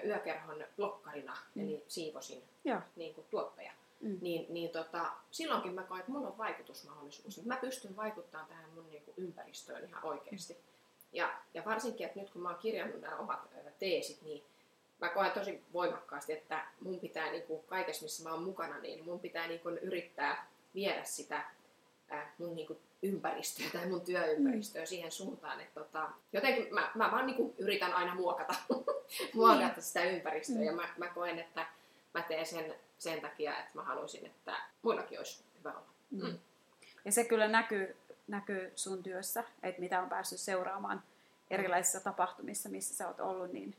yökerhon 0.07 0.65
blokkarina, 0.77 1.37
Mm. 1.55 1.63
eli 1.63 1.85
siivosin 1.89 2.43
Joo. 2.65 2.81
niin 2.97 3.15
kuin 3.15 3.27
tuottaja, 3.31 3.73
Mm. 4.05 4.19
niin, 4.21 4.47
niin 4.49 4.71
tota, 4.71 5.13
silloinkin 5.31 5.75
mä 5.75 5.83
koen, 5.83 6.01
että 6.01 6.13
mulla 6.13 6.29
on 6.29 6.39
vaikutusmahdollisuus. 6.39 7.45
Mä 7.45 7.57
pystyn 7.57 7.97
vaikuttamaan 7.97 8.49
tähän 8.49 8.71
mun 8.75 8.89
niin 8.91 9.03
kuin 9.03 9.15
ympäristöön 9.17 9.85
ihan 9.85 10.05
oikeasti. 10.05 10.57
Ja, 11.13 11.35
ja 11.55 11.65
varsinkin, 11.65 12.07
että 12.07 12.21
nyt 12.21 12.31
kun 12.31 12.43
mä 12.43 12.49
oon 12.49 12.59
kirjannut 12.59 13.01
nämä 13.01 13.17
omat 13.17 13.41
teesit, 13.79 14.23
niin 14.23 14.45
mä 15.01 15.09
koen 15.09 15.31
tosi 15.31 15.63
voimakkaasti, 15.73 16.33
että 16.33 16.67
mun 16.81 17.01
pitää 17.01 17.31
niin 17.31 17.43
kuin 17.43 17.63
kaikessa, 17.67 18.03
missä 18.03 18.23
mä 18.25 18.35
oon 18.35 18.43
mukana, 18.43 18.79
niin 18.79 19.05
mun 19.05 19.21
pitää 19.21 19.47
niin 19.47 19.61
kuin 19.61 19.79
yrittää 19.79 20.47
viedä 20.75 21.05
sitä 21.05 21.45
äh, 22.13 22.27
mun 22.39 22.57
niin 22.57 22.67
kuin 22.67 22.79
ympäristöä 23.03 23.67
tai 23.73 23.87
mun 23.87 24.01
työympäristöä 24.01 24.83
mm. 24.83 24.87
siihen 24.87 25.13
suuntaan, 25.13 25.61
että 25.61 25.81
tota, 25.81 26.11
jotenkin 26.33 26.75
mä, 26.75 26.91
mä 26.95 27.11
vaan 27.11 27.27
niin 27.27 27.55
yritän 27.59 27.93
aina 27.93 28.15
muokata, 28.15 28.55
muokata 29.35 29.81
sitä 29.81 30.05
ympäristöä 30.05 30.57
Mm. 30.57 30.63
ja 30.63 30.73
mä, 30.73 30.89
mä 30.97 31.09
koen, 31.09 31.39
että 31.39 31.67
mä 32.15 32.23
teen 32.23 32.47
sen 32.47 32.75
sen 33.05 33.21
takia, 33.21 33.59
että 33.59 33.71
mä 33.75 33.83
haluaisin, 33.83 34.27
että 34.27 34.57
muillakin 34.83 35.19
olisi 35.19 35.43
hyvä 35.59 35.71
olla. 35.71 35.87
Mm. 36.11 36.39
Ja 37.05 37.13
se 37.13 37.25
kyllä 37.25 37.49
näkyy, 37.49 37.97
näkyy 38.29 38.73
sun 38.77 39.03
työssä, 39.03 39.45
että 39.63 39.81
mitä 39.81 40.03
on 40.03 40.09
päässyt 40.09 40.41
seuraamaan 40.41 41.03
erilaisissa 41.51 42.01
tapahtumissa, 42.01 42.69
missä 42.69 42.95
sä 42.95 43.09
oot 43.09 43.21
ollut, 43.21 43.53
niin, 43.53 43.75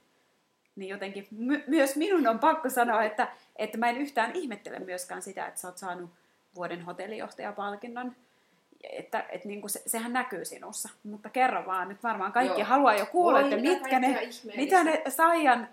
niin 0.75 0.89
jotenkin 0.89 1.27
my, 1.31 1.63
myös 1.67 1.95
minun 1.95 2.27
on 2.27 2.39
pakko 2.39 2.69
sanoa, 2.69 3.03
että, 3.03 3.27
että 3.55 3.77
mä 3.77 3.89
en 3.89 3.97
yhtään 3.97 4.35
ihmettele 4.35 4.79
myöskään 4.79 5.21
sitä, 5.21 5.47
että 5.47 5.59
sä 5.59 5.67
oot 5.67 5.77
saanut 5.77 6.09
vuoden 6.55 6.81
hotellijohtajapalkinnon. 6.81 8.15
Että, 8.83 9.25
että 9.29 9.47
niin 9.47 9.61
kuin 9.61 9.71
se, 9.71 9.81
sehän 9.87 10.13
näkyy 10.13 10.45
sinussa. 10.45 10.89
Mutta 11.03 11.29
kerro 11.29 11.65
vaan, 11.65 11.89
nyt 11.89 12.03
varmaan 12.03 12.31
kaikki 12.31 12.61
Joo. 12.61 12.69
haluaa 12.69 12.95
jo 12.95 13.05
kuulla, 13.05 13.41
Voi, 13.41 13.53
että 13.53 13.61
mitkä 13.61 13.99
ne, 13.99 14.29
mitä 14.55 14.83
ne 14.83 15.03
Saijan 15.09 15.69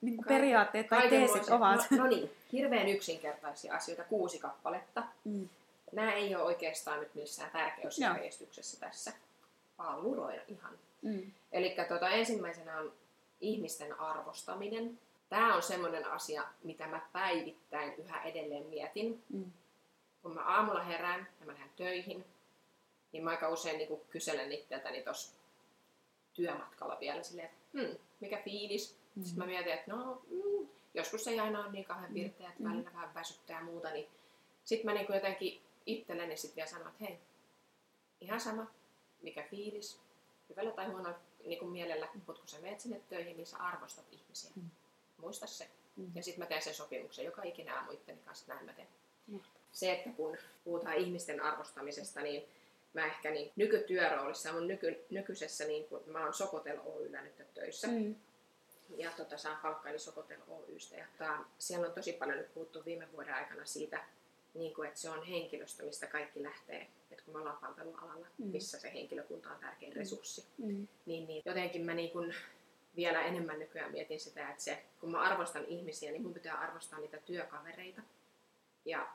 niin 0.00 0.16
kuin 0.16 0.26
periaatteet 0.26 0.88
tai 0.88 1.08
teesit 1.08 1.48
ovat. 1.48 1.90
No, 1.90 1.96
no 1.96 2.06
niin, 2.06 2.30
hirveän 2.52 2.88
yksinkertaisia 2.88 3.74
asioita, 3.74 4.04
kuusi 4.04 4.38
kappaletta. 4.38 5.02
Mm. 5.24 5.48
Nämä 5.92 6.12
ei 6.12 6.34
ole 6.34 6.44
oikeastaan 6.44 7.00
nyt 7.00 7.14
missään 7.14 7.50
tärkeysjärjestyksessä 7.50 8.80
tässä. 8.80 9.12
Palluroina 9.76 10.42
ihan. 10.48 10.78
Mm. 11.02 11.32
Eli 11.52 11.76
tota, 11.88 12.08
ensimmäisenä 12.08 12.78
on 12.78 12.92
ihmisten 13.40 14.00
arvostaminen. 14.00 14.98
Tämä 15.28 15.54
on 15.54 15.62
semmoinen 15.62 16.06
asia, 16.06 16.44
mitä 16.64 16.86
mä 16.86 17.00
päivittäin 17.12 17.94
yhä 17.94 18.22
edelleen 18.22 18.66
mietin. 18.66 19.22
Mm. 19.32 19.52
Kun 20.22 20.34
mä 20.34 20.40
aamulla 20.40 20.82
herään 20.82 21.28
ja 21.40 21.46
mä 21.46 21.52
lähden 21.52 21.70
töihin, 21.76 22.24
Niin 23.12 23.24
mä 23.24 23.30
aika 23.30 23.48
usein 23.48 23.78
niin 23.78 24.00
kyselen 24.10 24.52
itseltäni 24.52 25.02
tuossa 25.02 25.34
työmatkalla 26.34 27.00
vielä 27.00 27.22
silleen, 27.22 27.48
että 27.48 27.78
hmm, 27.78 27.96
mikä 28.20 28.40
fiilis? 28.44 28.96
Mm. 29.14 29.24
Sitten 29.24 29.38
mä 29.38 29.46
mietin, 29.46 29.72
että 29.72 29.92
no, 29.92 30.22
mm, 30.30 30.68
joskus 30.94 31.24
se 31.24 31.30
ei 31.30 31.40
aina 31.40 31.60
ole 31.60 31.72
niin 31.72 31.84
kauhean 31.84 32.12
pirteä, 32.12 32.48
että 32.48 32.62
mm. 32.62 32.70
välillä 32.70 32.92
vähän 32.92 33.14
väsyttää 33.14 33.58
ja 33.58 33.64
muuta, 33.64 33.90
niin 33.90 34.08
sitten 34.64 34.86
mä 34.86 34.94
niin 34.94 35.14
jotenkin 35.14 35.60
itselleni 35.86 36.36
sitten 36.36 36.56
vielä 36.56 36.70
sanon, 36.70 36.88
että 36.88 37.04
hei, 37.04 37.18
ihan 38.20 38.40
sama, 38.40 38.66
mikä 39.22 39.42
fiilis, 39.50 39.98
hyvällä 40.48 40.70
tai 40.70 40.86
huonolla 40.86 41.18
niin 41.44 41.58
kuin 41.58 41.72
mielellä, 41.72 42.08
mm. 42.14 42.20
mutta 42.26 42.40
kun 42.40 42.48
sä 42.48 42.60
menet 42.60 42.80
sinne 42.80 43.00
töihin, 43.08 43.36
niin 43.36 43.46
sä 43.46 43.56
arvostat 43.56 44.04
ihmisiä. 44.12 44.50
Mm. 44.56 44.70
Muista 45.16 45.46
se. 45.46 45.68
Mm. 45.96 46.10
Ja 46.14 46.22
sitten 46.22 46.44
mä 46.44 46.46
teen 46.46 46.62
sen 46.62 46.74
sopimuksen 46.74 47.24
joka 47.24 47.42
ikinä 47.42 47.76
aamu 47.76 47.92
itteni 47.92 48.18
kanssa, 48.24 48.54
näin 48.54 48.66
mä 48.66 48.72
teen. 48.72 48.88
Mm. 49.26 49.40
Se, 49.72 49.92
että 49.92 50.10
kun 50.10 50.36
puhutaan 50.64 50.96
ihmisten 50.96 51.40
arvostamisesta, 51.40 52.20
niin 52.20 52.44
mä 52.94 53.06
ehkä 53.06 53.30
niin 53.30 53.52
nykytyöroolissa, 53.56 54.52
mun 54.52 54.66
nyky, 54.66 55.04
nykyisessä, 55.10 55.64
niin 55.64 55.84
kun 55.84 56.02
mä 56.06 56.24
oon 56.24 56.34
Sokotel 56.34 56.78
Oyllä 56.84 57.22
nyt 57.22 57.54
töissä, 57.54 57.88
mm. 57.88 58.14
Ja 58.96 59.10
tota, 59.10 59.38
saan 59.38 59.56
palkkaani 59.62 59.98
Sokotel 59.98 60.40
Oystä. 60.48 60.96
Ja 60.96 61.06
tota, 61.18 61.38
siellä 61.58 61.86
on 61.86 61.94
tosi 61.94 62.12
paljon 62.12 62.38
nyt 62.38 62.54
puhuttu 62.54 62.84
viime 62.84 63.12
vuoden 63.12 63.34
aikana 63.34 63.64
siitä, 63.64 64.04
niin 64.54 64.74
kuin, 64.74 64.88
että 64.88 65.00
se 65.00 65.10
on 65.10 65.26
henkilöstö, 65.26 65.84
mistä 65.84 66.06
kaikki 66.06 66.42
lähtee. 66.42 66.86
Että 67.10 67.24
kun 67.24 67.34
me 67.34 67.40
ollaan 67.40 67.56
palvelualalla, 67.56 68.26
mm. 68.38 68.46
missä 68.46 68.78
se 68.78 68.92
henkilökunta 68.92 69.50
on 69.50 69.60
tärkein 69.60 69.92
mm. 69.92 69.98
resurssi, 69.98 70.44
mm. 70.58 70.88
Niin, 71.06 71.26
niin 71.26 71.42
jotenkin 71.44 71.84
mä 71.84 71.94
niin 71.94 72.10
kuin 72.10 72.34
vielä 72.96 73.22
enemmän 73.22 73.58
nykyään 73.58 73.92
mietin 73.92 74.20
sitä, 74.20 74.50
että 74.50 74.62
se, 74.62 74.84
kun 75.00 75.10
mä 75.10 75.20
arvostan 75.20 75.64
ihmisiä, 75.64 76.10
niin 76.10 76.22
mun 76.22 76.34
pitää 76.34 76.58
arvostaa 76.58 76.98
niitä 76.98 77.16
työkavereita. 77.16 78.02
Ja 78.84 79.08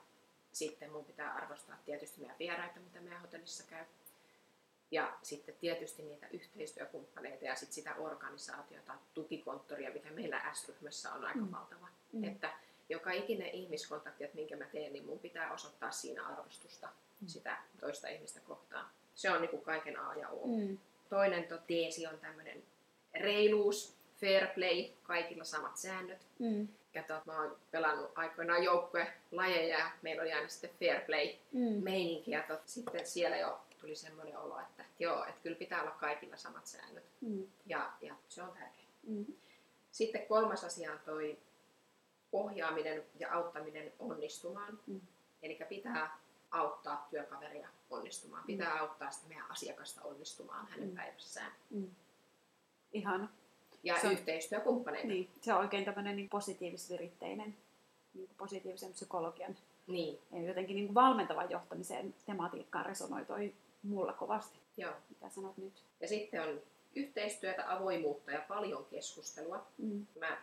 sitten 0.52 0.92
mun 0.92 1.06
pitää 1.06 1.34
arvostaa 1.34 1.78
tietysti 1.86 2.20
meidän 2.22 2.40
vieraita, 2.40 2.80
mitä 2.80 3.02
meidän 3.02 3.22
hotellissa 3.22 3.64
käy. 3.70 3.86
Ja 4.92 5.18
sitten 5.22 5.56
tietysti 5.56 6.04
niitä 6.04 6.28
yhteistyökumppaneita 6.32 7.46
ja 7.46 7.56
sitten 7.56 7.74
sitä 7.74 7.96
organisaatiota, 7.96 8.94
tukikonttoria, 9.14 9.92
mikä 9.92 10.12
meillä 10.12 10.42
S-ryhmässä 10.54 11.14
on 11.14 11.26
aika 11.26 11.40
mm. 11.40 11.52
valtava. 11.52 11.88
Mm. 12.14 12.24
Että 12.24 12.54
joka 12.90 13.12
ikinen 13.12 13.50
ihmiskontakti, 13.50 14.24
että 14.24 14.36
minkä 14.36 14.56
mä 14.56 14.66
teen, 14.66 14.94
niin 14.94 15.06
mun 15.06 15.20
pitää 15.20 15.54
osoittaa 15.54 15.92
siinä 15.92 16.28
arvostusta 16.28 16.88
mm. 17.22 17.28
sitä 17.28 17.58
toista 17.80 18.08
ihmistä 18.08 18.40
kohtaan. 18.40 18.86
Se 19.16 19.32
on 19.32 19.42
niin 19.42 19.50
kuin 19.50 19.62
kaiken 19.62 20.00
A 20.00 20.16
ja 20.16 20.30
O. 20.30 20.48
Mm. 20.48 20.78
Toinen 21.10 21.44
to, 21.44 21.58
teesi 21.58 22.08
on 22.08 22.20
tämmöinen 22.20 22.64
reiluus, 23.14 23.96
fair 24.22 24.48
play, 24.48 24.86
kaikilla 25.04 25.44
samat 25.44 25.78
säännöt. 25.78 26.28
Mm. 26.40 26.68
Kato, 26.94 27.22
mä 27.26 27.42
oon 27.42 27.58
pelannut 27.72 28.12
aikoinaan 28.16 28.62
lajeja 29.32 29.78
ja 29.78 29.92
meillä 30.02 30.22
oli 30.22 30.34
aina 30.34 30.48
sitten 30.50 30.70
fair 30.80 31.02
play 31.06 31.28
mm. 31.52 31.84
meininki. 31.84 32.32
Ja 32.32 32.44
tot, 32.48 32.62
sitten 32.66 33.08
siellä 33.08 33.38
jo 33.38 33.62
tuli 33.82 33.96
semmoinen 33.96 34.38
olo, 34.38 34.60
että 34.60 34.86
joo, 35.00 35.26
että 35.26 35.42
kyllä 35.42 35.58
pitää 35.58 35.82
olla 35.82 35.92
kaikilla 35.92 36.38
samat 36.38 36.68
säännöt. 36.68 37.04
Mm. 37.22 37.48
Ja, 37.66 37.92
ja 38.02 38.16
se 38.30 38.44
on 38.44 38.50
tärkeää. 38.50 38.88
Mm. 39.08 39.26
Sitten 39.92 40.28
kolmas 40.28 40.64
asia 40.64 40.92
on 40.92 41.00
toi 41.06 41.38
ohjaaminen 42.32 43.04
ja 43.20 43.34
auttaminen 43.34 43.94
onnistumaan. 44.00 44.80
Mm. 44.88 45.02
Eli 45.42 45.60
pitää 45.70 46.18
auttaa 46.52 47.08
työkaveria 47.10 47.70
onnistumaan. 47.90 48.44
Mm. 48.44 48.48
Pitää 48.48 48.80
auttaa 48.80 49.12
sitä 49.12 49.28
meidän 49.28 49.52
asiakasta 49.52 50.02
onnistumaan 50.04 50.68
hänen 50.68 50.90
mm. 50.90 50.96
päivässään. 50.96 51.52
Mm. 51.70 51.90
Ihana. 52.94 53.30
Ja 53.84 54.02
se 54.02 54.08
on, 54.08 54.14
yhteistyökumppaneita. 54.14 55.08
Niin, 55.08 55.30
se 55.42 55.54
on 55.54 55.60
oikein 55.60 55.86
tämmöinen 55.86 56.16
niin 56.16 56.30
positiivisviritteinen, 56.30 57.56
niin 58.14 58.30
positiivisen 58.38 58.94
psykologian 58.94 59.58
niin. 59.88 60.20
ja 60.32 60.42
jotenkin 60.42 60.76
niin 60.76 60.94
valmentavan 60.94 61.50
johtamisen 61.50 62.16
tematiikkaan 62.26 62.86
resonoi 62.86 63.26
toi 63.26 63.54
mulla 63.84 64.14
kovasti. 64.14 64.60
Joo. 64.78 64.94
Mitä 65.10 65.30
sanot 65.30 65.58
nyt? 65.58 65.84
Ja 66.02 66.08
sitten 66.08 66.42
on 66.42 66.62
yhteistyötä, 66.96 67.74
avoimuutta 67.74 68.32
ja 68.32 68.46
paljon 68.48 68.86
keskustelua. 68.86 69.68
Mm. 69.78 70.06
Mä 70.20 70.38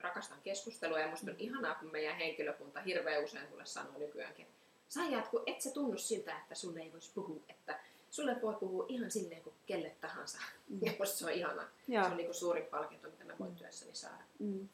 rakastan 0.00 0.38
keskustelua 0.42 1.00
ja 1.00 1.08
musta 1.08 1.30
on 1.30 1.36
ihanaa, 1.38 1.74
kun 1.74 1.92
meidän 1.92 2.16
henkilökunta 2.16 2.80
hirveän 2.80 3.24
usein 3.24 3.50
mulle 3.50 3.66
sanoo 3.66 3.98
nykyäänkin, 3.98 4.46
Saijat, 4.88 5.28
kun 5.28 5.42
et 5.46 5.60
sä 5.60 5.70
tunnu 5.70 5.98
siltä, 5.98 6.38
että 6.38 6.54
sulle 6.54 6.80
ei 6.80 6.92
voisi 6.92 7.10
puhua, 7.14 7.40
että 7.48 7.80
sulle 8.10 8.42
voi 8.42 8.54
puhua 8.54 8.86
ihan 8.88 9.10
silleen 9.10 9.42
kuin 9.42 9.54
kelle 9.66 9.90
tahansa. 10.00 10.38
Mm. 10.68 10.78
Ja 10.82 10.92
musta 10.98 11.18
se 11.18 11.24
on 11.26 11.32
ihana. 11.32 11.68
Ja. 11.88 12.02
Se 12.02 12.10
on 12.10 12.16
niin 12.16 12.26
kuin 12.26 12.34
suurin 12.34 12.64
palkinto, 12.64 13.08
mitä 13.08 13.24
mä 13.24 13.38
voin 13.38 13.50
mm. 13.50 13.56
työssäni 13.56 13.94
saada. 13.94 14.24
Mm. 14.38 14.68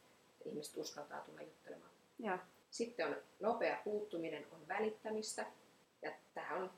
Ihmiset 0.45 0.77
uskaltaa 0.77 1.21
tulla 1.21 1.43
juttelemaan. 1.43 1.91
Ja. 2.19 2.39
Sitten 2.71 3.07
on 3.07 3.17
nopea 3.41 3.81
puuttuminen, 3.85 4.47
on 4.53 4.69
välittämistä. 4.69 5.47
Ja 6.03 6.13
tämä 6.35 6.55
on 6.55 6.71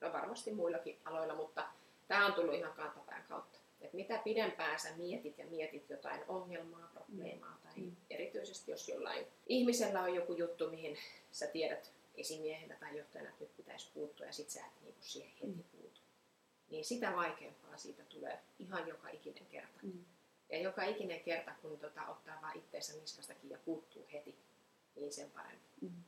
no 0.00 0.12
varmasti 0.12 0.52
muillakin 0.52 0.98
aloilla, 1.04 1.34
mutta 1.34 1.68
tämä 2.08 2.26
on 2.26 2.32
tullut 2.32 2.54
ihan 2.54 2.72
kantapään 2.72 3.24
kautta. 3.28 3.58
Et 3.80 3.92
mitä 3.92 4.18
pidempään 4.24 4.80
sä 4.80 4.88
mietit 4.96 5.38
ja 5.38 5.46
mietit 5.46 5.90
jotain 5.90 6.24
ongelmaa, 6.28 6.90
probleemaa 6.94 7.58
tai 7.62 7.72
mm. 7.76 7.96
erityisesti 8.10 8.70
jos 8.70 8.88
jollain 8.88 9.26
ihmisellä 9.46 10.02
on 10.02 10.14
joku 10.14 10.32
juttu, 10.32 10.70
mihin 10.70 10.96
sä 11.32 11.46
tiedät 11.46 11.92
esimiehenä 12.14 12.76
tai 12.80 12.98
johtajana, 12.98 13.28
että 13.30 13.44
nyt 13.44 13.56
pitäisi 13.56 13.88
puuttua 13.94 14.26
ja 14.26 14.32
sit 14.32 14.50
sä 14.50 14.60
et 14.60 14.82
niinku 14.82 15.02
siihen 15.02 15.32
heti 15.32 15.46
mm. 15.46 15.62
puutu. 15.62 16.00
Niin 16.70 16.84
sitä 16.84 17.16
vaikeampaa 17.16 17.76
siitä 17.76 18.02
tulee 18.02 18.38
ihan 18.58 18.88
joka 18.88 19.08
ikinen 19.08 19.46
kerta. 19.46 19.78
Mm. 19.82 20.04
Ja 20.50 20.58
joka 20.58 20.84
ikinen 20.84 21.20
kerta, 21.20 21.52
kun 21.62 21.78
tota, 21.78 22.06
ottaa 22.06 22.38
vaan 22.42 22.58
itteensä 22.58 22.92
niskastakin 22.92 23.50
ja 23.50 23.58
puuttuu 23.64 24.06
heti, 24.12 24.34
niin 24.96 25.12
sen 25.12 25.30
parempi. 25.30 25.68
Mm. 25.80 26.04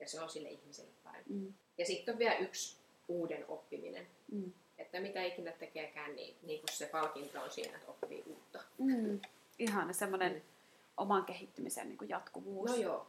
Ja 0.00 0.08
se 0.08 0.20
on 0.20 0.30
sille 0.30 0.50
ihmiselle 0.50 0.92
parempi. 1.04 1.30
Mm. 1.30 1.54
Ja 1.78 1.86
sitten 1.86 2.12
on 2.12 2.18
vielä 2.18 2.38
yksi 2.38 2.76
uuden 3.10 3.44
oppiminen. 3.48 4.06
Mm. 4.32 4.52
Että 4.78 5.00
mitä 5.00 5.22
ikinä 5.22 5.52
tekeekään, 5.52 6.16
niin, 6.16 6.36
niin 6.42 6.60
kuin 6.60 6.76
se 6.76 6.86
palkinto 6.86 7.42
on 7.42 7.50
siinä, 7.50 7.76
että 7.76 7.90
oppii 7.90 8.22
uutta. 8.26 8.62
Mm. 8.78 9.20
Ihan 9.58 9.94
semmoinen 9.94 10.32
mm. 10.32 10.40
oman 10.96 11.24
kehittymisen 11.24 11.88
niin 11.88 11.98
kuin 11.98 12.08
jatkuvuus. 12.08 12.70
No 12.70 12.76
joo. 12.76 13.06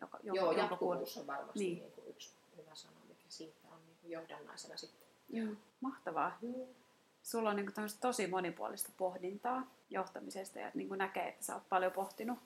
Joka, 0.00 0.18
joka, 0.22 0.38
joo, 0.38 0.52
jatkuvuus 0.52 1.16
on 1.16 1.26
varmasti 1.26 1.58
niin. 1.58 1.78
Niin 1.78 1.92
kuin 1.92 2.08
yksi 2.08 2.30
hyvä 2.56 2.74
sana, 2.74 2.96
mikä 3.08 3.24
siitä 3.28 3.68
on 3.72 3.78
niin 3.86 3.96
kuin 4.02 4.10
johdannaisena 4.10 4.76
sitten. 4.76 5.08
Joo, 5.30 5.54
mahtavaa. 5.80 6.38
Mm. 6.42 6.54
Sulla 7.22 7.50
on 7.50 7.56
niin 7.56 7.72
kuin 7.72 7.88
tosi 8.00 8.26
monipuolista 8.26 8.90
pohdintaa 8.96 9.70
johtamisesta 9.90 10.58
ja 10.58 10.70
niin 10.74 10.88
kuin 10.88 10.98
näkee, 10.98 11.28
että 11.28 11.44
sä 11.44 11.54
oot 11.54 11.68
paljon 11.68 11.92
pohtinut 11.92 12.38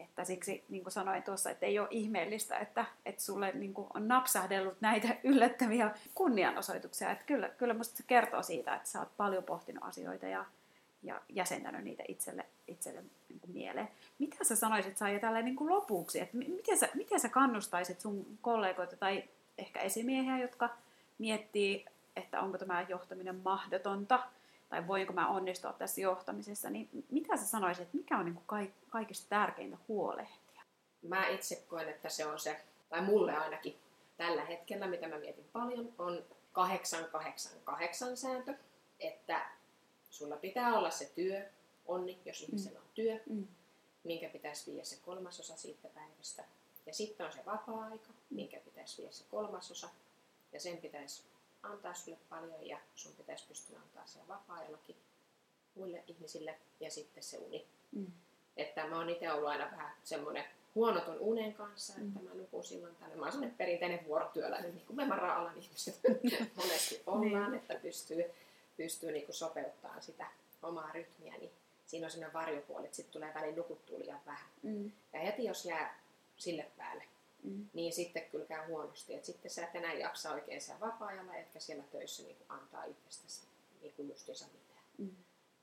että 0.00 0.24
siksi, 0.24 0.64
niin 0.68 0.82
kuin 0.82 0.92
sanoin 0.92 1.22
tuossa, 1.22 1.50
että 1.50 1.66
ei 1.66 1.78
ole 1.78 1.88
ihmeellistä, 1.90 2.58
että, 2.58 2.84
että 3.06 3.22
sulle 3.22 3.52
niin 3.52 3.74
kuin 3.74 3.86
on 3.94 4.08
napsahdellut 4.08 4.80
näitä 4.80 5.08
yllättäviä 5.24 5.94
kunnianosoituksia. 6.14 7.10
Että 7.10 7.24
kyllä, 7.24 7.48
kyllä 7.48 7.74
musta 7.74 7.96
se 7.96 8.02
kertoo 8.06 8.42
siitä, 8.42 8.74
että 8.74 8.88
sä 8.88 8.98
oot 8.98 9.16
paljon 9.16 9.44
pohtinut 9.44 9.84
asioita 9.84 10.26
ja, 10.26 10.44
ja 11.02 11.20
jäsentänyt 11.28 11.84
niitä 11.84 12.02
itselle, 12.08 12.46
itselle 12.68 13.02
niin 13.28 13.40
kuin 13.40 13.52
mieleen. 13.52 13.88
Mitä 14.18 14.44
sä 14.44 14.56
sanoisit 14.56 14.96
Saija 14.96 15.20
tällä 15.20 15.42
niin 15.42 15.56
kuin 15.56 15.70
lopuksi, 15.70 16.20
että 16.20 16.36
miten 16.36 16.78
sä, 16.78 16.88
miten 16.94 17.20
sä 17.20 17.28
kannustaisit 17.28 18.00
sun 18.00 18.26
kollegoita 18.42 18.96
tai 18.96 19.24
ehkä 19.58 19.80
esimiehiä, 19.80 20.38
jotka 20.38 20.70
miettii, 21.18 21.86
että 22.16 22.40
onko 22.40 22.58
tämä 22.58 22.86
johtaminen 22.88 23.40
mahdotonta– 23.44 24.22
tai 24.68 24.86
voinko 24.86 25.12
mä 25.12 25.28
onnistua 25.28 25.72
tässä 25.72 26.00
johtamisessa, 26.00 26.70
niin 26.70 26.88
mitä 27.10 27.36
sä 27.36 27.46
sanoisit, 27.46 27.82
että 27.82 27.96
mikä 27.96 28.18
on 28.18 28.24
niin 28.24 28.40
kuin 28.46 28.72
kaikista 28.88 29.28
tärkeintä 29.28 29.76
huolehtia? 29.88 30.62
Mä 31.02 31.28
itse 31.28 31.64
koen, 31.68 31.88
että 31.88 32.08
se 32.08 32.26
on 32.26 32.38
se, 32.38 32.60
tai 32.90 33.02
mulle 33.02 33.36
ainakin 33.36 33.76
tällä 34.16 34.44
hetkellä, 34.44 34.86
mitä 34.86 35.08
mä 35.08 35.18
mietin 35.18 35.48
paljon, 35.52 35.92
on 35.98 36.24
888 36.52 38.16
sääntö, 38.16 38.54
että 39.00 39.46
sulla 40.10 40.36
pitää 40.36 40.78
olla 40.78 40.90
se 40.90 41.12
työ, 41.14 41.46
onni, 41.86 42.18
jos 42.24 42.42
ihmisellä 42.42 42.78
mm. 42.78 42.84
on 42.84 42.90
työ, 42.94 43.20
mm. 43.26 43.46
minkä 44.04 44.28
pitäisi 44.28 44.70
viedä 44.70 44.84
se 44.84 44.96
kolmasosa 45.04 45.56
siitä 45.56 45.88
päivästä. 45.88 46.44
Ja 46.86 46.94
sitten 46.94 47.26
on 47.26 47.32
se 47.32 47.44
vapaa-aika, 47.46 48.08
minkä 48.30 48.60
pitäisi 48.60 48.98
viedä 48.98 49.12
se 49.12 49.24
kolmasosa, 49.30 49.88
ja 50.52 50.60
sen 50.60 50.76
pitäisi 50.78 51.22
antaa 51.62 51.94
sulle 51.94 52.18
paljon 52.28 52.66
ja 52.66 52.78
sun 52.94 53.12
pitäisi 53.12 53.44
pystyä 53.48 53.78
antaa 53.78 54.06
se 54.06 54.18
vapaa-ajallakin 54.28 54.96
muille 55.74 56.04
ihmisille 56.06 56.58
ja 56.80 56.90
sitten 56.90 57.22
se 57.22 57.38
uni. 57.38 57.66
Mm. 57.92 58.12
Että 58.56 58.86
mä 58.86 58.96
oon 58.96 59.10
itse 59.10 59.32
ollut 59.32 59.48
aina 59.48 59.70
vähän 59.70 59.92
semmoinen 60.04 60.44
huonoton 60.74 61.18
unen 61.18 61.54
kanssa, 61.54 61.92
mm. 61.96 62.08
että 62.08 62.20
mä 62.20 62.34
nukun 62.34 62.64
silloin 62.64 62.96
tänne. 62.96 63.16
Mä 63.16 63.22
oon 63.22 63.32
semmoinen 63.32 63.56
perinteinen 63.56 64.04
vuorotyöläinen, 64.06 64.74
niin 64.74 64.86
kuin 64.86 64.96
me 64.96 65.06
mara-alan 65.06 65.58
ihmiset 65.58 66.00
monesti 66.56 67.02
ollaan, 67.06 67.50
niin. 67.50 67.60
että 67.60 67.74
pystyy, 67.74 68.24
pystyy 68.76 69.12
niin 69.12 69.26
sopeuttamaan 69.30 70.02
sitä 70.02 70.26
omaa 70.62 70.92
rytmiä, 70.92 71.34
niin 71.36 71.50
siinä 71.86 72.06
on 72.06 72.10
semmoinen 72.10 72.32
varjopuoli, 72.32 72.84
että 72.84 72.96
sitten 72.96 73.12
tulee 73.12 73.34
väliin 73.34 73.56
nukuttua 73.56 73.98
liian 73.98 74.20
vähän. 74.26 74.48
Mm. 74.62 74.92
Ja 75.12 75.20
heti 75.20 75.44
jos 75.44 75.64
jää 75.64 76.00
sille 76.36 76.66
päälle, 76.76 77.04
mm. 77.42 77.66
niin 77.72 77.92
sitten 77.92 78.22
kyllä 78.30 78.46
käy 78.46 78.66
huonosti. 78.66 79.14
Et 79.14 79.24
sitten 79.24 79.50
sä 79.50 79.64
et 79.64 79.74
enää 79.74 79.94
jaksa 79.94 80.32
oikein 80.32 80.60
siellä 80.60 80.80
vapaa-ajalla, 80.80 81.34
etkä 81.34 81.60
siellä 81.60 81.84
töissä 81.92 82.22
niin 82.22 82.36
antaa 82.48 82.84
itsestäsi 82.84 83.40
niin 83.80 83.92
kuin 83.96 84.08
justiinsa 84.08 84.46
mitään. 84.46 84.84
Mm. 84.98 85.16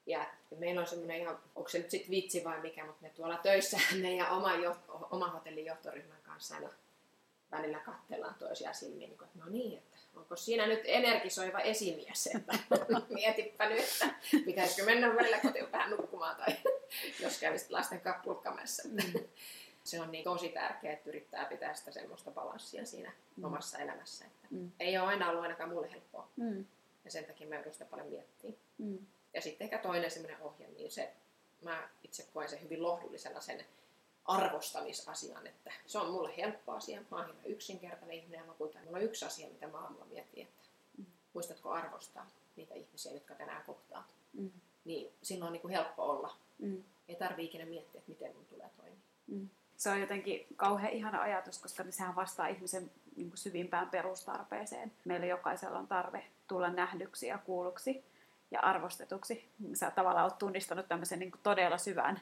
Ja 0.06 0.26
meillä 0.58 0.82
on 0.82 0.88
semmoinen 0.88 1.22
ihan, 1.22 1.40
onko 1.56 1.70
se 1.70 1.78
nyt 1.78 1.90
sitten 1.90 2.12
vitsi 2.12 2.44
vai 2.44 2.62
mikä, 2.62 2.86
mutta 2.86 3.02
me 3.02 3.10
tuolla 3.10 3.38
töissä 3.38 3.80
meidän 4.02 4.32
oma, 4.32 4.52
oma 5.12 5.28
hotellin 5.28 5.66
johtoryhmän 5.66 6.22
kanssa 6.24 6.56
aina 6.56 6.70
välillä 7.52 7.80
katsellaan 7.80 8.36
toisia 8.36 8.74
silmiin, 8.74 9.10
niin 9.10 9.18
kuin, 9.18 9.28
että 9.28 9.40
no 9.40 9.46
niin, 9.50 9.78
että 9.78 9.98
onko 10.16 10.36
siinä 10.36 10.68
nyt 10.68 10.82
energisoiva 10.84 11.60
esimies, 11.60 12.28
että 12.36 12.54
mietipä 13.10 13.70
nyt, 13.70 13.80
että 13.80 14.16
pitäisikö 14.46 14.86
mennä 14.86 15.16
välillä 15.16 15.40
kotiin 15.40 15.72
vähän 15.72 15.92
nukkumaan 15.92 16.36
tai 16.36 16.56
jos 17.24 17.40
kävisit 17.40 17.70
lasten 17.70 18.02
kappulkkamässä. 18.02 18.84
Mm. 18.88 19.20
Se 19.86 20.02
on 20.02 20.12
niin 20.12 20.24
tosi 20.24 20.50
tärkeää, 20.50 20.94
että 20.94 21.10
yrittää 21.10 21.46
pitää 21.46 21.74
sitä 21.74 21.92
semmoista 21.92 22.32
balanssia 22.32 22.86
siinä 22.86 23.12
mm. 23.38 23.44
omassa 23.44 23.78
elämässä. 23.78 24.26
Että 24.26 24.48
mm. 24.50 24.72
Ei 24.80 24.98
ole 24.98 25.08
aina 25.08 25.30
ollut 25.30 25.44
ainakaan 25.44 25.70
mulle 25.70 25.92
helppoa. 25.92 26.28
Mm. 26.36 26.66
Ja 27.06 27.12
sen 27.12 27.26
takia 27.26 27.48
mä 27.48 27.56
joudun 27.56 27.74
sitä 27.74 27.86
paljon 27.86 28.08
miettimään. 28.08 28.58
Mm. 28.78 28.98
Ja 29.34 29.42
sitten 29.42 29.66
ehkä 29.66 29.78
toinen 29.78 30.12
semmoinen 30.12 30.42
ohje, 30.42 30.68
niin 30.68 30.92
se, 30.92 31.14
mä 31.62 31.90
itse 32.04 32.28
koen 32.34 32.50
sen 32.50 32.62
hyvin 32.62 32.84
lohdullisena 32.84 33.42
sen 33.42 33.66
arvostamisasian, 34.26 35.48
että 35.48 35.72
se 35.86 35.98
on 35.98 36.12
mulle 36.12 36.38
helppo 36.38 36.72
asia. 36.72 37.02
Mä 37.12 37.18
oon 37.18 37.36
yksinkertainen 37.46 38.18
ihminen 38.18 38.40
ja 38.40 38.46
mä 38.46 38.54
Mulla 38.60 38.98
on 38.98 39.04
yksi 39.04 39.26
asia, 39.26 39.48
mitä 39.48 39.68
mä 39.68 39.78
aamulla 39.78 40.06
mietin, 40.06 40.44
että 40.44 40.68
mm. 40.98 41.06
muistatko 41.34 41.72
arvostaa 41.72 42.30
niitä 42.56 42.74
ihmisiä, 42.74 43.12
jotka 43.12 43.36
tänään 43.36 43.64
kohtaat. 43.64 44.06
Mm. 44.34 44.52
Niin 44.86 45.14
silloin 45.24 45.48
on 45.48 45.54
niin 45.54 45.62
kuin 45.62 45.74
helppo 45.74 46.04
olla. 46.04 46.36
Mm. 46.60 46.84
Ei 47.08 47.16
tarvii 47.16 47.46
ikinä 47.46 47.66
miettiä, 47.66 48.00
että 48.00 48.12
miten 48.12 48.36
mun 48.36 48.46
tulee. 48.46 48.70
Se 49.86 49.90
on 49.92 50.02
jotenkin 50.02 50.46
kauhean 50.56 50.94
ihana 50.94 51.22
ajatus, 51.22 51.60
koska 51.60 51.84
sehän 51.90 52.16
vastaa 52.16 52.48
ihmisen 52.48 52.92
niin 53.16 53.30
kuin 53.30 53.38
syvimpään 53.38 53.90
perustarpeeseen. 53.90 54.92
Meillä 55.04 55.26
jokaisella 55.26 55.80
on 55.80 55.88
tarve 55.88 56.24
tulla 56.48 56.70
nähdyksi 56.70 57.28
ja 57.28 57.38
kuulluksi 57.38 58.04
ja 58.52 58.60
arvostetuksi. 58.60 59.50
Sä 59.74 59.92
tavallaan 59.92 60.24
oot 60.24 60.38
tunnistanut 60.38 60.88
tämmöisen 60.88 61.20
niin 61.20 61.32
kuin 61.32 61.42
todella 61.44 61.78
syvän 61.78 62.22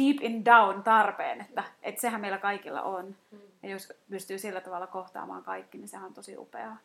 deep 0.00 0.16
in 0.20 0.44
down 0.44 0.82
tarpeen, 0.82 1.40
että, 1.40 1.64
että 1.82 2.00
sehän 2.00 2.20
meillä 2.20 2.38
kaikilla 2.38 2.82
on. 2.82 3.16
Mm. 3.30 3.38
Ja 3.62 3.68
jos 3.68 3.92
pystyy 4.10 4.38
sillä 4.38 4.60
tavalla 4.60 4.86
kohtaamaan 4.86 5.44
kaikki, 5.44 5.78
niin 5.78 5.88
sehän 5.88 6.06
on 6.06 6.14
tosi 6.14 6.36
upeaa. 6.36 6.76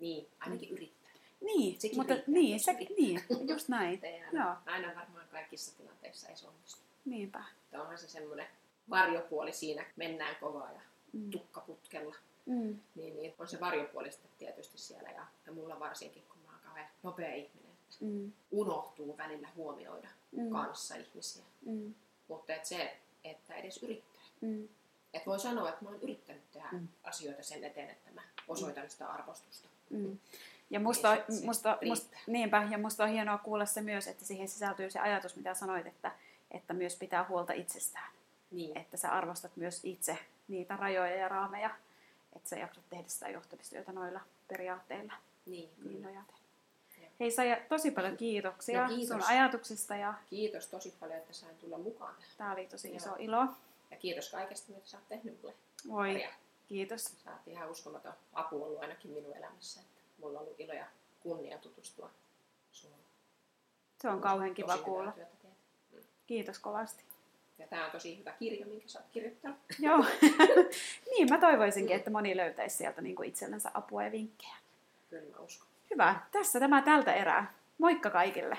Niin, 0.00 0.28
ainakin 0.40 0.70
yrittää. 0.70 1.10
Niin, 1.40 1.80
Sekin 1.80 1.98
mutta 1.98 2.14
riittää, 2.14 2.34
niin, 2.34 2.60
se, 2.60 2.72
niin, 2.72 3.22
just 3.48 3.68
näin. 3.78 4.00
aina, 4.02 4.44
Joo. 4.44 4.54
aina 4.66 4.88
varmaan 4.88 5.28
kaikissa 5.32 5.76
tilanteissa 5.76 6.28
ei 6.28 6.36
se 6.36 6.46
onnistu. 6.46 6.80
Niinpä. 7.04 7.44
Että 7.64 7.82
onhan 7.82 7.98
se 7.98 8.08
semmoinen 8.08 8.46
varjopuoli 8.90 9.52
siinä, 9.52 9.86
mennään 9.96 10.36
kovaa 10.40 10.72
ja 10.72 10.80
mm. 11.12 11.30
tukkaputkella. 11.30 12.14
Mm. 12.46 12.78
Niin, 12.94 13.16
niin 13.16 13.34
on 13.38 13.48
se 13.48 13.60
varjopuoli 13.60 14.10
sitten 14.10 14.30
tietysti 14.38 14.78
siellä 14.78 15.10
ja, 15.10 15.26
ja 15.46 15.52
mulla 15.52 15.80
varsinkin, 15.80 16.22
kun 16.28 16.38
mä 16.46 16.52
oon 16.52 16.60
kauhean 16.64 16.88
nopea 17.02 17.34
ihminen, 17.34 17.72
että 17.72 18.04
mm. 18.04 18.32
unohtuu 18.50 19.16
välillä 19.16 19.48
huomioida 19.56 20.08
mm. 20.32 20.50
kanssa 20.50 20.94
ihmisiä. 20.94 21.44
Mm. 21.66 21.94
Mutta 22.28 22.54
et 22.54 22.64
se, 22.64 22.96
että 23.24 23.54
edes 23.54 23.82
yrittää. 23.82 24.22
Mm. 24.40 24.68
Et 25.14 25.26
voi 25.26 25.40
sanoa, 25.40 25.68
että 25.68 25.84
mä 25.84 25.90
oon 25.90 26.02
yrittänyt 26.02 26.52
tehdä 26.52 26.68
mm. 26.72 26.88
asioita 27.04 27.42
sen 27.42 27.64
eteen, 27.64 27.90
että 27.90 28.10
mä 28.10 28.22
osoitan 28.48 28.90
sitä 28.90 29.06
arvostusta. 29.06 29.68
Mm. 29.90 30.18
Ja 30.70 30.80
musta, 30.80 31.14
niin 31.14 31.44
musta, 31.44 31.78
musta, 31.84 32.16
niinpä, 32.26 32.68
ja 32.70 32.78
musta 32.78 33.04
on 33.04 33.10
hienoa 33.10 33.38
kuulla 33.38 33.66
se 33.66 33.80
myös, 33.80 34.06
että 34.06 34.24
siihen 34.24 34.48
sisältyy 34.48 34.90
se 34.90 34.98
ajatus, 34.98 35.36
mitä 35.36 35.54
sanoit, 35.54 35.86
että, 35.86 36.12
että 36.50 36.74
myös 36.74 36.96
pitää 36.96 37.26
huolta 37.28 37.52
itsestään. 37.52 38.15
Niin. 38.50 38.78
Että 38.78 38.96
sä 38.96 39.12
arvostat 39.12 39.56
myös 39.56 39.80
itse 39.84 40.18
niitä 40.48 40.76
rajoja 40.76 41.16
ja 41.16 41.28
raameja, 41.28 41.70
että 42.36 42.48
sä 42.48 42.56
jaksat 42.56 42.84
tehdä 42.90 43.08
sitä 43.08 43.28
johtamistyötä 43.28 43.92
noilla 43.92 44.20
periaatteilla. 44.48 45.12
Niin, 45.46 45.70
niin 45.84 46.02
nojaten. 46.02 46.36
Hei 47.20 47.30
Saija, 47.30 47.56
tosi 47.68 47.90
paljon 47.90 48.16
kiitoksia 48.16 48.82
no, 48.82 48.88
kiitos. 48.88 49.08
sun 49.08 49.22
ajatuksista. 49.22 49.96
Ja... 49.96 50.14
Kiitos 50.30 50.66
tosi 50.66 50.94
paljon, 51.00 51.18
että 51.18 51.32
sain 51.32 51.56
tulla 51.58 51.78
mukaan. 51.78 52.14
Tämä 52.38 52.52
oli 52.52 52.66
tosi 52.66 52.94
iso 52.94 53.08
Joo. 53.08 53.16
ilo. 53.18 53.46
Ja 53.90 53.96
kiitos 53.96 54.30
kaikesta, 54.30 54.72
mitä 54.72 54.86
sä 54.86 54.96
oot 54.96 55.08
tehnyt 55.08 55.42
mulle. 55.42 55.54
Voi, 55.88 56.12
Maria. 56.12 56.30
kiitos. 56.68 57.04
Sä 57.04 57.30
oot 57.30 57.48
ihan 57.48 57.70
uskomaton 57.70 58.12
apu 58.32 58.64
ollut 58.64 58.82
ainakin 58.82 59.10
minun 59.10 59.36
elämässä. 59.36 59.80
Että 59.80 60.00
mulla 60.18 60.38
on 60.38 60.44
ollut 60.44 60.60
ilo 60.60 60.72
ja 60.72 60.86
kunnia 61.20 61.58
tutustua 61.58 62.10
sinuun. 62.72 63.00
Se 64.02 64.08
on 64.08 64.20
kauhean 64.20 64.54
kiva 64.54 64.78
kuulla. 64.78 65.12
Mm. 65.92 66.00
Kiitos 66.26 66.58
kovasti. 66.58 67.04
Ja 67.58 67.66
tämä 67.66 67.84
on 67.84 67.90
tosi 67.90 68.18
hyvä 68.18 68.32
kirja, 68.38 68.66
minkä 68.66 68.88
sä 68.88 68.98
oot 68.98 69.08
kirjoittanut. 69.12 69.58
Joo. 69.78 70.04
niin, 71.10 71.28
mä 71.30 71.38
toivoisinkin, 71.38 71.96
että 71.96 72.10
moni 72.10 72.36
löytäisi 72.36 72.76
sieltä 72.76 73.00
niin 73.00 73.16
kuin 73.16 73.28
itsellensä 73.28 73.70
apua 73.74 74.04
ja 74.04 74.12
vinkkejä. 74.12 74.56
Kyllä 75.10 75.36
mä 75.36 75.44
uskon. 75.44 75.68
Hyvä. 75.90 76.20
Tässä 76.32 76.60
tämä 76.60 76.82
tältä 76.82 77.14
erää. 77.14 77.54
Moikka 77.78 78.10
kaikille! 78.10 78.58